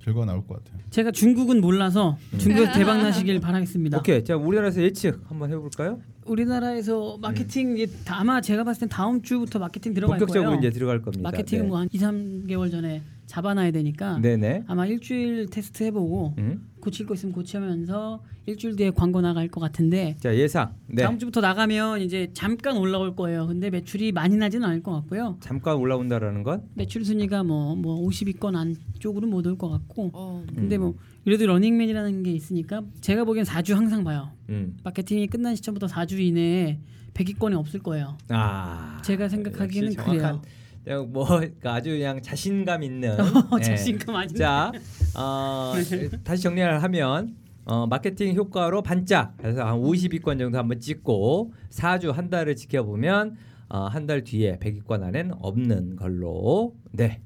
결과가 0.00 0.26
나올 0.26 0.46
것 0.46 0.62
같아요. 0.64 0.80
제가 0.90 1.10
중국은 1.10 1.60
몰라서 1.60 2.16
중국에서 2.38 2.72
대박 2.72 2.98
나시길 2.98 3.40
바라겠습니다. 3.40 3.98
오케이. 3.98 4.24
자, 4.24 4.36
우리나라에서 4.36 4.82
예측 4.82 5.20
한번 5.28 5.50
해볼까요? 5.50 6.00
우리나라에서 6.26 7.18
마케팅 7.20 7.76
이제 7.76 7.92
아마 8.08 8.40
제가 8.40 8.64
봤을 8.64 8.80
땐 8.80 8.88
다음 8.88 9.22
주부터 9.22 9.58
마케팅 9.58 9.94
들어갈 9.94 10.18
본격적으로 10.18 10.50
거예요. 10.50 10.58
이제 10.60 10.70
들어갈 10.70 11.02
겁니다. 11.02 11.22
마케팅은 11.22 11.62
네. 11.64 11.68
뭐한 11.68 11.88
2, 11.92 11.98
3개월 11.98 12.70
전에 12.70 13.02
잡아놔야 13.26 13.70
되니까 13.72 14.18
네네. 14.18 14.64
아마 14.66 14.86
일주일 14.86 15.48
테스트 15.50 15.84
해보고 15.84 16.34
음. 16.38 16.68
고칠 16.86 17.04
거 17.04 17.14
있으면 17.14 17.32
고치면서 17.34 18.22
일주일 18.46 18.76
뒤에 18.76 18.90
광고 18.90 19.20
나갈 19.20 19.48
것 19.48 19.60
같은데 19.60 20.16
자 20.20 20.32
예상. 20.36 20.72
네. 20.86 21.02
다음 21.02 21.18
주부터 21.18 21.40
나가면 21.40 22.00
이제 22.00 22.30
잠깐 22.32 22.76
올라올 22.76 23.16
거예요. 23.16 23.48
근데 23.48 23.70
매출이 23.70 24.12
많이 24.12 24.36
나지는 24.36 24.68
않을 24.68 24.84
것 24.84 24.92
같고요. 24.92 25.36
잠깐 25.40 25.76
올라온다라는 25.78 26.44
건. 26.44 26.62
매출 26.74 27.04
순위가 27.04 27.42
뭐뭐 27.42 28.06
50위권 28.08 28.54
안쪽으로 28.54 29.26
못 29.26 29.46
올 29.46 29.58
것 29.58 29.68
같고 29.68 30.10
어. 30.14 30.44
근데 30.54 30.78
뭐 30.78 30.94
그래도 31.24 31.46
러닝맨이라는 31.46 32.22
게 32.22 32.30
있으니까 32.30 32.82
제가 33.00 33.24
보기엔 33.24 33.44
4주 33.44 33.74
항상 33.74 34.04
봐요. 34.04 34.30
음. 34.48 34.76
마케팅이 34.84 35.26
끝난 35.26 35.56
시점부터 35.56 35.86
4주 35.88 36.20
이내에 36.20 36.78
100위권이 37.14 37.56
없을 37.58 37.80
거예요. 37.80 38.16
아. 38.28 39.02
제가 39.04 39.28
생각하기에는 39.28 39.94
그래요. 39.96 40.40
그냥 40.86 41.12
뭐 41.12 41.26
그러니까 41.26 41.74
아주 41.74 41.90
그냥 41.90 42.22
자신감 42.22 42.84
있는. 42.84 43.18
어, 43.20 43.24
예. 43.58 43.62
자신감 43.62 44.14
아니 44.14 44.32
자, 44.34 44.70
어, 45.18 45.74
다시 46.22 46.42
정리를 46.44 46.80
하면 46.80 47.34
어, 47.64 47.88
마케팅 47.88 48.36
효과로 48.36 48.82
반짝 48.82 49.34
해서 49.42 49.64
한 49.66 49.80
50위권 49.80 50.38
정도 50.38 50.56
한번 50.58 50.78
찍고 50.78 51.52
4주 51.70 52.12
한 52.12 52.30
달을 52.30 52.54
지켜보면 52.54 53.36
어, 53.68 53.86
한 53.88 54.06
달 54.06 54.22
뒤에 54.22 54.58
100위권 54.60 55.02
안에는 55.02 55.34
없는 55.40 55.96
걸로 55.96 56.76
네. 56.92 57.20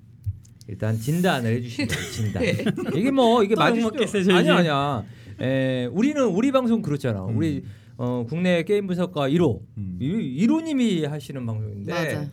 일단 0.67 0.97
진단을 0.97 1.57
해주시면 1.57 1.89
진단. 2.15 2.43
이게 2.97 3.11
뭐 3.11 3.43
이게 3.45 3.55
또 3.55 3.61
맞을 3.61 3.83
수도 3.83 4.07
저 4.23 4.55
아니야. 4.55 5.05
에, 5.39 5.85
우리는 5.87 6.25
우리 6.25 6.51
방송 6.51 6.81
그렇잖아. 6.81 7.25
우리 7.25 7.63
어, 7.99 8.25
국내 8.27 8.63
게임 8.63 8.87
분석가 8.87 9.29
1호 9.29 9.61
음. 9.77 9.99
이 10.01 10.47
1호님이 10.47 11.07
하시는 11.07 11.45
방송인데 11.45 11.93
맞아. 11.93 12.27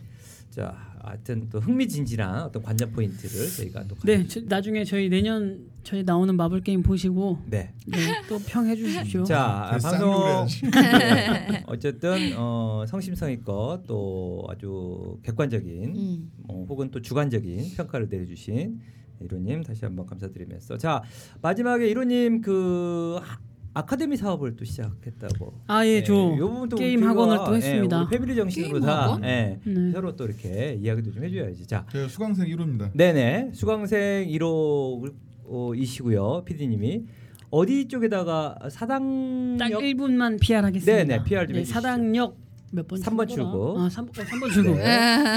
자 0.48 0.87
하여튼 1.08 1.48
또 1.50 1.60
흥미진진한 1.60 2.42
어떤 2.44 2.62
관전 2.62 2.92
포인트를 2.92 3.48
저희가 3.48 3.84
또 3.88 3.96
네, 4.04 4.26
저, 4.26 4.40
나중에 4.44 4.84
저희 4.84 5.08
내년 5.08 5.66
저희 5.82 6.02
나오는 6.02 6.34
마블 6.36 6.60
게임 6.60 6.82
보시고 6.82 7.38
네. 7.46 7.72
네, 7.86 7.98
또 8.28 8.38
평해 8.38 8.76
주십시오. 8.76 9.24
자그 9.24 9.78
방송 9.82 10.46
네. 10.70 11.64
어쨌든 11.66 12.34
어, 12.36 12.84
성심성의껏 12.86 13.86
또 13.86 14.46
아주 14.50 15.18
객관적인 15.22 15.94
음. 15.96 16.30
어, 16.48 16.66
혹은 16.68 16.90
또 16.90 17.00
주관적인 17.00 17.74
평가를 17.76 18.08
내려주신 18.10 18.80
이로님 19.20 19.62
다시 19.62 19.84
한번 19.84 20.06
감사드리면서 20.06 20.78
자 20.78 21.02
마지막에 21.42 21.88
이로님 21.88 22.40
그 22.40 23.18
하- 23.22 23.38
아카데미 23.78 24.16
사업을 24.16 24.56
또 24.56 24.64
시작했다고. 24.64 25.54
아, 25.68 25.86
예, 25.86 26.02
저요 26.02 26.36
부분도 26.36 26.76
게임 26.76 26.98
우리가, 26.98 27.10
학원을 27.10 27.36
또 27.46 27.52
예, 27.52 27.56
했습니다. 27.58 28.02
우리 28.02 28.08
패밀리 28.08 28.34
정신으로 28.34 28.80
다? 28.80 29.20
예, 29.22 29.60
네. 29.64 29.92
서로 29.92 30.16
또 30.16 30.24
이렇게 30.24 30.76
이야기도 30.82 31.12
좀 31.12 31.22
해줘야지. 31.22 31.64
자 31.66 31.86
제가 31.92 32.08
수강생 32.08 32.46
1호입니다. 32.46 32.90
네네 32.92 33.52
수강생 33.54 34.26
1호이시고요 34.28 36.44
PD님이 36.44 37.04
어디 37.50 37.86
쪽에다가 37.86 38.58
사당역 38.68 39.58
딱 39.58 39.70
1분만 39.70 40.40
PR 40.40 40.64
하겠습니다. 40.64 41.04
네네, 41.04 41.22
PR 41.22 41.46
좀 41.46 41.54
네, 41.54 41.60
해주시죠. 41.60 41.80
사당역 41.80 42.36
몇번 42.72 42.98
삼번 43.00 43.26
출구. 43.28 43.76
아, 43.80 43.88
3, 43.88 44.04
어, 44.04 44.08
3번 44.10 44.52
출구. 44.52 44.70
네. 44.76 44.84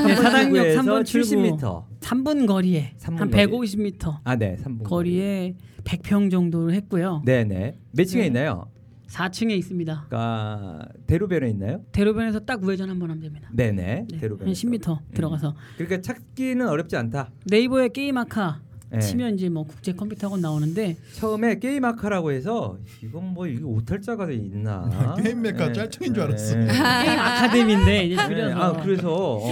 네, 0.05 0.15
사당역 0.15 0.65
3번 0.67 1.05
출구. 1.05 1.27
70m. 1.29 1.83
3분 2.01 2.47
거리에 2.47 2.93
삼분한 2.97 3.31
거리. 3.31 3.45
150m 3.47 4.19
아, 4.23 4.35
네. 4.35 4.57
3분 4.63 4.83
거리에 4.83 5.55
100평 5.83 6.29
정도를 6.31 6.73
했고요. 6.75 7.21
네 7.25 7.43
네. 7.43 7.77
몇 7.91 8.03
층에 8.05 8.21
네. 8.21 8.27
있나요? 8.27 8.67
4층에 9.07 9.51
있습니다. 9.57 10.05
그러니까 10.07 10.85
대로변에 11.07 11.49
있나요? 11.49 11.83
대로변에서 11.91 12.39
딱 12.39 12.63
우회전 12.63 12.89
한 12.89 12.97
번 12.99 13.09
하면 13.09 13.21
됩니다. 13.21 13.49
네네. 13.53 14.05
네, 14.09 14.17
대로변. 14.19 14.47
한 14.47 14.53
10m 14.53 14.99
들어가서 15.13 15.53
그러니까 15.77 16.01
찾기는 16.01 16.65
어렵지 16.67 16.95
않다. 16.95 17.29
네이버에 17.45 17.89
게임 17.89 18.17
아카 18.17 18.61
네. 18.91 18.99
치면 18.99 19.35
이제 19.35 19.47
뭐 19.49 19.63
국제 19.63 19.93
컴퓨터 19.93 20.27
학원 20.27 20.41
나오는데 20.41 20.97
처음에 21.13 21.59
게임 21.59 21.85
아카라고 21.85 22.31
해서 22.31 22.77
이건 23.01 23.33
뭐 23.33 23.47
이게 23.47 23.63
오탈자가 23.63 24.27
돼 24.27 24.35
있나? 24.35 25.15
게임 25.23 25.41
메카 25.41 25.67
네. 25.67 25.73
짝퉁인 25.73 26.13
줄 26.13 26.23
알았어. 26.23 26.55
네. 26.57 26.67
게임 26.67 27.19
아카데미인데 27.19 28.03
이제 28.05 28.15
네. 28.17 28.27
줄여서 28.27 28.55
아 28.59 28.81
그래서 28.83 29.37
어, 29.37 29.47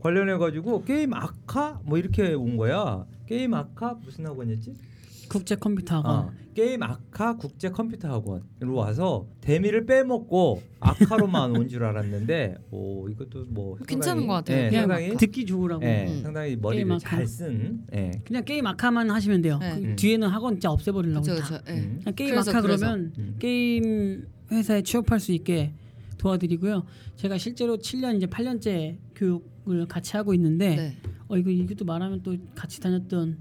관련해 0.00 0.38
가지고 0.38 0.84
게임 0.84 1.12
아카 1.12 1.80
뭐 1.84 1.98
이렇게 1.98 2.34
온 2.34 2.56
거야. 2.56 3.04
게임 3.26 3.52
아카 3.54 3.94
무슨 4.02 4.26
학원이었지? 4.26 4.74
국제 5.28 5.54
컴퓨터 5.56 5.96
학원. 5.96 6.14
어, 6.16 6.30
게임 6.54 6.82
아카 6.82 7.36
국제 7.36 7.68
컴퓨터 7.70 8.08
학원으로 8.08 8.74
와서 8.74 9.26
대미를 9.40 9.86
빼먹고 9.86 10.60
아카로만 10.80 11.54
온 11.56 11.68
줄 11.68 11.84
알았는데 11.84 12.56
오 12.70 13.08
이것도 13.08 13.44
뭐 13.48 13.76
괜찮은 13.86 14.22
상당히- 14.22 14.26
것 14.26 14.32
같아요. 14.34 14.56
예, 14.64 14.68
그냥 14.70 14.82
상당히 14.88 15.16
듣기 15.16 15.46
좋으라고. 15.46 15.84
예, 15.84 16.06
음. 16.08 16.22
상당히 16.22 16.48
게임 16.50 16.60
머리를 16.60 16.92
아카. 16.92 16.98
잘쓴 17.16 17.80
예. 17.94 18.10
그냥 18.24 18.44
게임 18.44 18.66
아카만 18.66 19.10
하시면 19.10 19.42
돼요. 19.42 19.58
네. 19.60 19.74
그 19.80 19.84
음. 19.86 19.96
뒤에는 19.96 20.28
학원 20.28 20.54
진짜 20.54 20.70
없애버리려고 20.70 21.24
다. 21.26 21.34
그렇죠. 21.34 21.54
예. 21.68 21.72
음. 21.74 22.00
그냥 22.02 22.14
게임 22.16 22.30
그래서, 22.30 22.50
아카 22.50 22.60
그래서. 22.62 22.86
그러면 22.86 23.12
음. 23.18 23.36
게임 23.38 24.26
회사에 24.50 24.82
취업할 24.82 25.20
수 25.20 25.32
있게 25.32 25.72
도와드리고요. 26.18 26.84
제가 27.16 27.38
실제로 27.38 27.78
7년 27.78 28.16
이제 28.16 28.26
8년째 28.26 28.96
교육을 29.14 29.86
같이 29.86 30.16
하고 30.16 30.34
있는데 30.34 30.76
네. 30.76 30.96
어 31.28 31.36
이거 31.36 31.50
이것도 31.50 31.84
말하면 31.84 32.22
또 32.22 32.36
같이 32.54 32.80
다녔던 32.80 33.38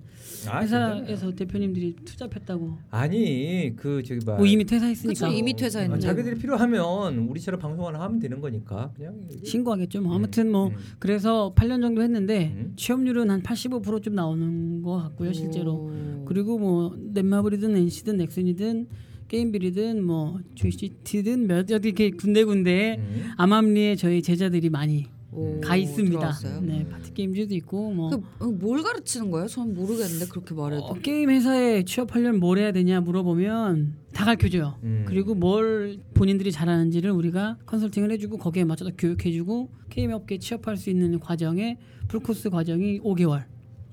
아, 0.50 0.60
괜찮아요. 0.60 1.04
회사에서 1.04 1.32
대표님들이 1.34 1.96
투잡했다고. 2.04 2.78
아니 2.92 3.74
그 3.78 4.04
저기 4.04 4.20
봐. 4.26 4.36
뭐 4.36 4.46
이미 4.46 4.66
퇴사했으니까 4.66 5.28
그쵸, 5.28 5.38
이미 5.38 5.54
퇴사했는데. 5.56 5.98
어, 5.98 6.10
자기들이 6.10 6.36
필요하면 6.38 7.18
우리처럼 7.30 7.60
방송 7.60 7.88
하나 7.88 8.02
하면 8.02 8.20
되는 8.20 8.42
거니까 8.42 8.92
그냥 8.96 9.22
신고하겠죠. 9.44 10.02
뭐 10.02 10.12
음, 10.12 10.16
아무튼 10.18 10.52
뭐 10.52 10.68
음. 10.68 10.76
그래서 11.00 11.54
8년 11.56 11.82
정도 11.82 12.02
했는데 12.02 12.54
음. 12.58 12.74
취업률은 12.76 13.32
한 13.32 13.42
85%좀 13.42 14.16
나오는 14.16 14.82
것 14.82 14.98
같고요, 15.04 15.32
실제로. 15.32 15.74
오. 15.74 16.26
그리고 16.26 16.60
뭐 16.60 16.94
넷마블이든 17.13 17.76
NC든 17.78 18.18
넥슨이든 18.18 18.88
게임빌이든 19.28 20.04
뭐 20.04 20.40
조이시티든 20.56 21.48
몇 21.48 21.72
어디 21.72 21.90
이렇게 21.90 22.12
군데군데 22.12 22.96
음. 23.00 23.32
암암리에 23.38 23.96
저희 23.96 24.22
제자들이 24.22 24.70
많이 24.70 25.06
오, 25.32 25.60
가 25.60 25.76
있습니다. 25.76 26.18
들어왔어요? 26.18 26.62
네, 26.62 26.88
파티 26.90 27.13
게임즈도 27.13 27.54
있고 27.56 27.92
뭐 27.92 28.10
그, 28.10 28.22
어, 28.40 28.48
뭘 28.50 28.82
가르치는 28.82 29.30
거예요? 29.30 29.48
전 29.48 29.74
모르겠는데 29.76 30.26
그렇게 30.28 30.56
말해도. 30.56 30.84
어, 30.84 30.94
게임 30.96 31.30
회사에 31.30 31.84
취업하려면 31.84 32.40
뭘 32.40 32.58
해야 32.58 32.72
되냐 32.72 33.02
물어보면 33.02 33.94
다 34.13 34.26
가르쳐줘요. 34.26 34.80
음. 34.84 35.04
그리고 35.08 35.36
뭘 35.36 36.00
본인들이 36.13 36.52
잘하는지를 36.52 37.12
우리가 37.12 37.58
컨설팅을 37.66 38.10
해주고 38.12 38.38
거기에 38.38 38.63
맞춰서 38.63 38.92
교육해주고 38.98 39.70
게임 39.90 40.12
업계에 40.12 40.40
취업할 40.40 40.78
수 40.78 40.90
있는 40.90 41.20
과정에 41.20 41.78
풀코스 42.08 42.50
과정이 42.50 43.00
5개월. 43.02 43.44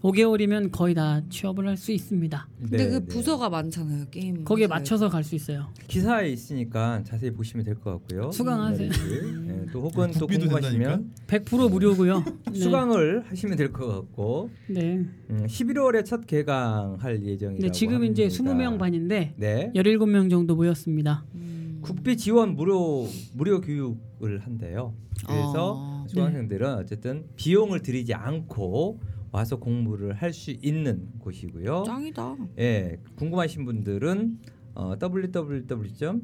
5개월이면 0.04 0.70
거의 0.70 0.94
다 0.94 1.22
취업을 1.30 1.66
할 1.66 1.74
수 1.78 1.90
있습니다. 1.90 2.48
근데 2.60 2.76
네, 2.76 2.86
그 2.88 2.92
네. 3.00 3.06
부서가 3.06 3.48
많잖아요. 3.48 4.04
게임. 4.10 4.44
거기에 4.44 4.64
회사에. 4.66 4.78
맞춰서 4.78 5.08
갈 5.08 5.24
수 5.24 5.34
있어요. 5.34 5.68
기사에 5.88 6.28
있으니까 6.28 7.02
자세히 7.04 7.30
보시면 7.32 7.64
될 7.64 7.74
것 7.74 7.90
같고요. 7.92 8.30
수강하세요. 8.30 8.90
네, 8.90 9.66
또 9.72 9.80
혹은 9.80 10.12
또 10.12 10.26
궁금하시면 10.26 11.10
100% 11.26 11.70
무료고요. 11.70 12.22
네. 12.52 12.58
수강을 12.58 13.24
하시면 13.28 13.56
될 13.56 13.72
것 13.72 13.86
같고 13.88 14.50
네. 14.68 15.04
음, 15.30 15.46
11월에 15.48 16.04
첫 16.04 16.26
개강할 16.26 17.22
예정이라고 17.24 17.62
네, 17.62 17.70
지금 17.72 18.04
이제 18.04 18.24
합니다. 18.24 18.44
20명 18.44 18.78
반인데 18.78 19.34
네. 19.38 19.72
17명 19.74 20.28
정도 20.30 20.54
모였습니다. 20.54 21.24
음. 21.34 21.78
국비 21.82 22.16
지원 22.18 22.54
무료 22.54 23.06
무료 23.32 23.60
교육을 23.62 24.40
한대요. 24.40 24.94
그래서 25.26 25.74
어, 25.78 26.04
수강생들은 26.08 26.74
어쨌든 26.74 27.24
비용을 27.36 27.80
들이지 27.80 28.12
않고 28.14 29.00
와서 29.34 29.56
공부를 29.56 30.12
할 30.14 30.32
수 30.32 30.52
있는 30.52 31.08
곳이고요. 31.18 31.82
짱이다. 31.88 32.36
예, 32.60 33.00
궁금하신 33.16 33.64
분들은 33.64 34.38
어, 34.76 34.94
www. 35.00 36.22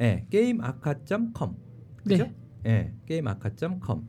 예, 0.00 0.24
게임아카.com. 0.30 1.56
그죠? 2.04 2.30
예, 2.64 2.92
게임아카.com. 3.06 4.06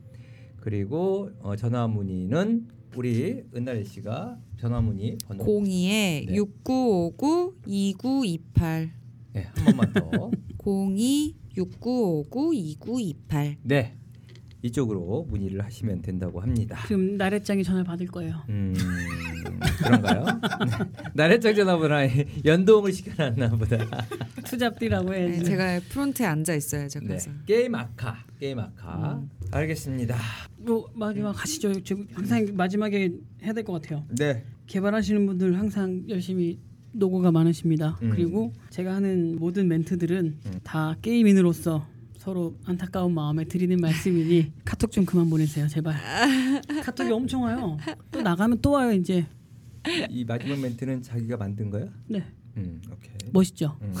그리고 0.60 1.30
어, 1.40 1.56
전화 1.56 1.88
문의는 1.88 2.68
우리 2.96 3.42
은나래 3.52 3.82
씨가 3.82 4.38
전화 4.58 4.80
문의 4.80 5.18
번호 5.26 5.44
02에 5.44 6.26
네. 6.26 6.26
6959 6.28 7.56
2928. 7.66 8.92
예, 9.34 9.40
한 9.40 9.64
번만 9.64 9.92
더. 9.92 10.30
02 10.64 11.34
6959 11.56 12.52
2928. 12.54 13.56
네. 13.64 13.96
이쪽으로 14.66 15.26
문의를 15.30 15.64
하시면 15.64 16.02
된다고 16.02 16.40
합니다. 16.40 16.78
지금 16.86 17.16
나래짱이 17.16 17.64
전화 17.64 17.82
받을 17.82 18.06
거예요. 18.06 18.42
음 18.48 18.74
그런가요? 19.82 20.24
네. 20.24 21.10
나래짱 21.14 21.54
전화번호 21.54 21.96
연동을 22.44 22.92
시켜놨나 22.92 23.50
보다. 23.50 23.78
투잡디라고 24.44 25.10
네, 25.10 25.28
해야지. 25.28 25.44
제가 25.44 25.80
프론트에 25.88 26.26
앉아 26.26 26.54
있어야죠. 26.54 27.00
네. 27.00 27.06
그래서. 27.06 27.30
게임 27.46 27.74
아카, 27.74 28.18
게임 28.38 28.58
아카. 28.58 29.22
알겠습니다. 29.50 30.16
뭐 30.58 30.88
마지막 30.94 31.32
가시죠. 31.32 31.80
지금 31.82 32.06
항상 32.12 32.46
마지막에 32.54 33.10
해야 33.42 33.52
될 33.52 33.64
것 33.64 33.80
같아요. 33.82 34.04
네. 34.18 34.44
개발하시는 34.66 35.26
분들 35.26 35.58
항상 35.58 36.04
열심히 36.08 36.58
노고가 36.92 37.30
많으십니다. 37.30 37.98
음. 38.02 38.10
그리고 38.10 38.52
제가 38.70 38.94
하는 38.94 39.36
모든 39.38 39.68
멘트들은 39.68 40.38
음. 40.46 40.60
다 40.62 40.96
게임인으로서 41.02 41.86
서로 42.26 42.58
안타까운 42.64 43.14
마음에 43.14 43.44
드리는 43.44 43.76
말씀이니 43.78 44.52
카톡 44.64 44.90
좀 44.90 45.06
그만 45.06 45.30
보내세요, 45.30 45.68
제발. 45.68 45.94
카톡이 46.82 47.12
엄청 47.12 47.44
와요. 47.44 47.78
또 48.10 48.20
나가면 48.20 48.58
또 48.60 48.72
와요, 48.72 48.90
이제. 48.90 49.24
이 50.10 50.24
마지막 50.24 50.58
멘트는 50.58 51.02
자기가 51.02 51.36
만든 51.36 51.70
거야? 51.70 51.86
네, 52.08 52.26
음, 52.56 52.82
오케이. 52.90 53.12
멋있죠. 53.32 53.78
음. 53.80 53.94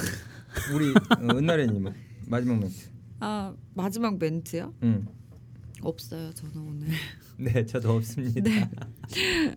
우리 0.74 0.90
어, 0.90 1.36
은나래님 1.38 1.88
마지막 2.26 2.58
멘트. 2.58 2.74
아 3.20 3.54
마지막 3.74 4.18
멘트요? 4.18 4.74
음. 4.82 5.06
없어요. 5.82 6.32
저는 6.34 6.56
오늘. 6.56 6.88
네, 7.38 7.64
저도 7.64 7.92
없습니다. 7.92 8.40
네. 8.42 8.68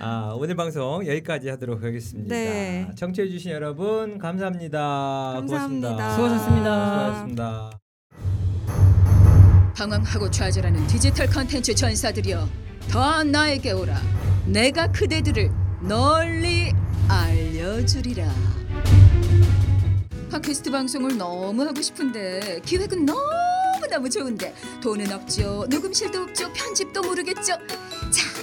아, 0.00 0.32
오늘 0.36 0.54
방송 0.54 1.04
여기까지 1.06 1.48
하도록 1.50 1.82
하겠습니다. 1.82 2.34
네. 2.34 2.88
청취해 2.96 3.28
주신 3.28 3.50
여러분 3.50 4.18
감사합니다. 4.18 4.78
감사합니다. 5.34 5.88
고맙습니다. 5.88 6.10
수고하셨습니다. 6.14 6.86
수고하셨습니다. 6.86 7.70
방황하고 9.76 10.30
좌절하는 10.30 10.86
디지털 10.86 11.28
컨텐츠 11.28 11.74
전사들이여 11.74 12.48
더 12.90 13.22
나에게 13.22 13.72
오라 13.72 13.96
내가 14.46 14.90
그대들을 14.90 15.50
널리 15.82 16.72
알려주리라 17.08 18.28
팟캐스트 20.32 20.72
방송을 20.72 21.16
너무 21.16 21.62
하고 21.62 21.80
싶은데 21.80 22.60
기획은 22.64 23.06
너무너무 23.06 24.10
좋은데 24.10 24.52
돈은 24.82 25.12
없죠 25.12 25.66
녹음실도 25.70 26.22
없죠 26.22 26.52
편집도 26.52 27.00
모르겠죠 27.02 27.42
자, 27.44 27.58
자 28.10 28.37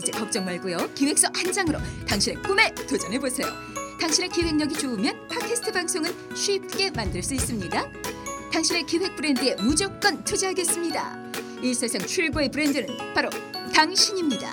이제 0.00 0.12
걱정 0.12 0.44
말고요 0.44 0.76
기획서 0.94 1.28
한 1.34 1.52
장으로 1.52 1.78
당신의 2.08 2.42
꿈에 2.42 2.74
도전해 2.88 3.18
보세요 3.18 3.46
당신의 4.00 4.30
기획력이 4.30 4.74
좋으면 4.74 5.28
팟캐스트 5.28 5.72
방송은 5.72 6.34
쉽게 6.34 6.90
만들 6.90 7.22
수 7.22 7.34
있습니다 7.34 7.90
당신의 8.52 8.84
기획 8.86 9.14
브랜드에 9.14 9.54
무조건 9.60 10.24
투자하겠습니다. 10.24 11.32
이 11.62 11.72
세상 11.72 12.04
최고의 12.04 12.50
브랜드는 12.50 12.88
바로 13.14 13.30
당신입니다. 13.72 14.50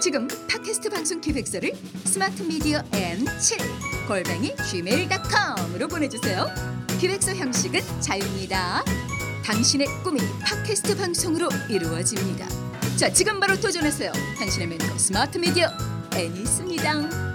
지금 0.00 0.28
팟캐스트 0.48 0.88
방송 0.88 1.20
기획서를 1.20 1.72
스마트 2.04 2.42
미디어 2.42 2.80
N7 2.92 4.06
골뱅이 4.06 4.54
gmail.com으로 4.70 5.88
보내주세요. 5.88 6.46
기획서 7.00 7.34
형식은 7.34 7.80
자유입니다. 8.00 8.84
당신의 9.44 9.88
꿈이 10.04 10.20
팟캐스트 10.44 10.96
방송으로 10.96 11.48
이루어집니다. 11.68 12.69
자, 12.96 13.10
지금 13.12 13.40
바로 13.40 13.58
도전하세요. 13.58 14.12
당신의 14.38 14.68
멘토 14.68 14.98
스마트 14.98 15.38
미디어 15.38 15.68
N이 16.12 16.40
있습니다. 16.42 17.29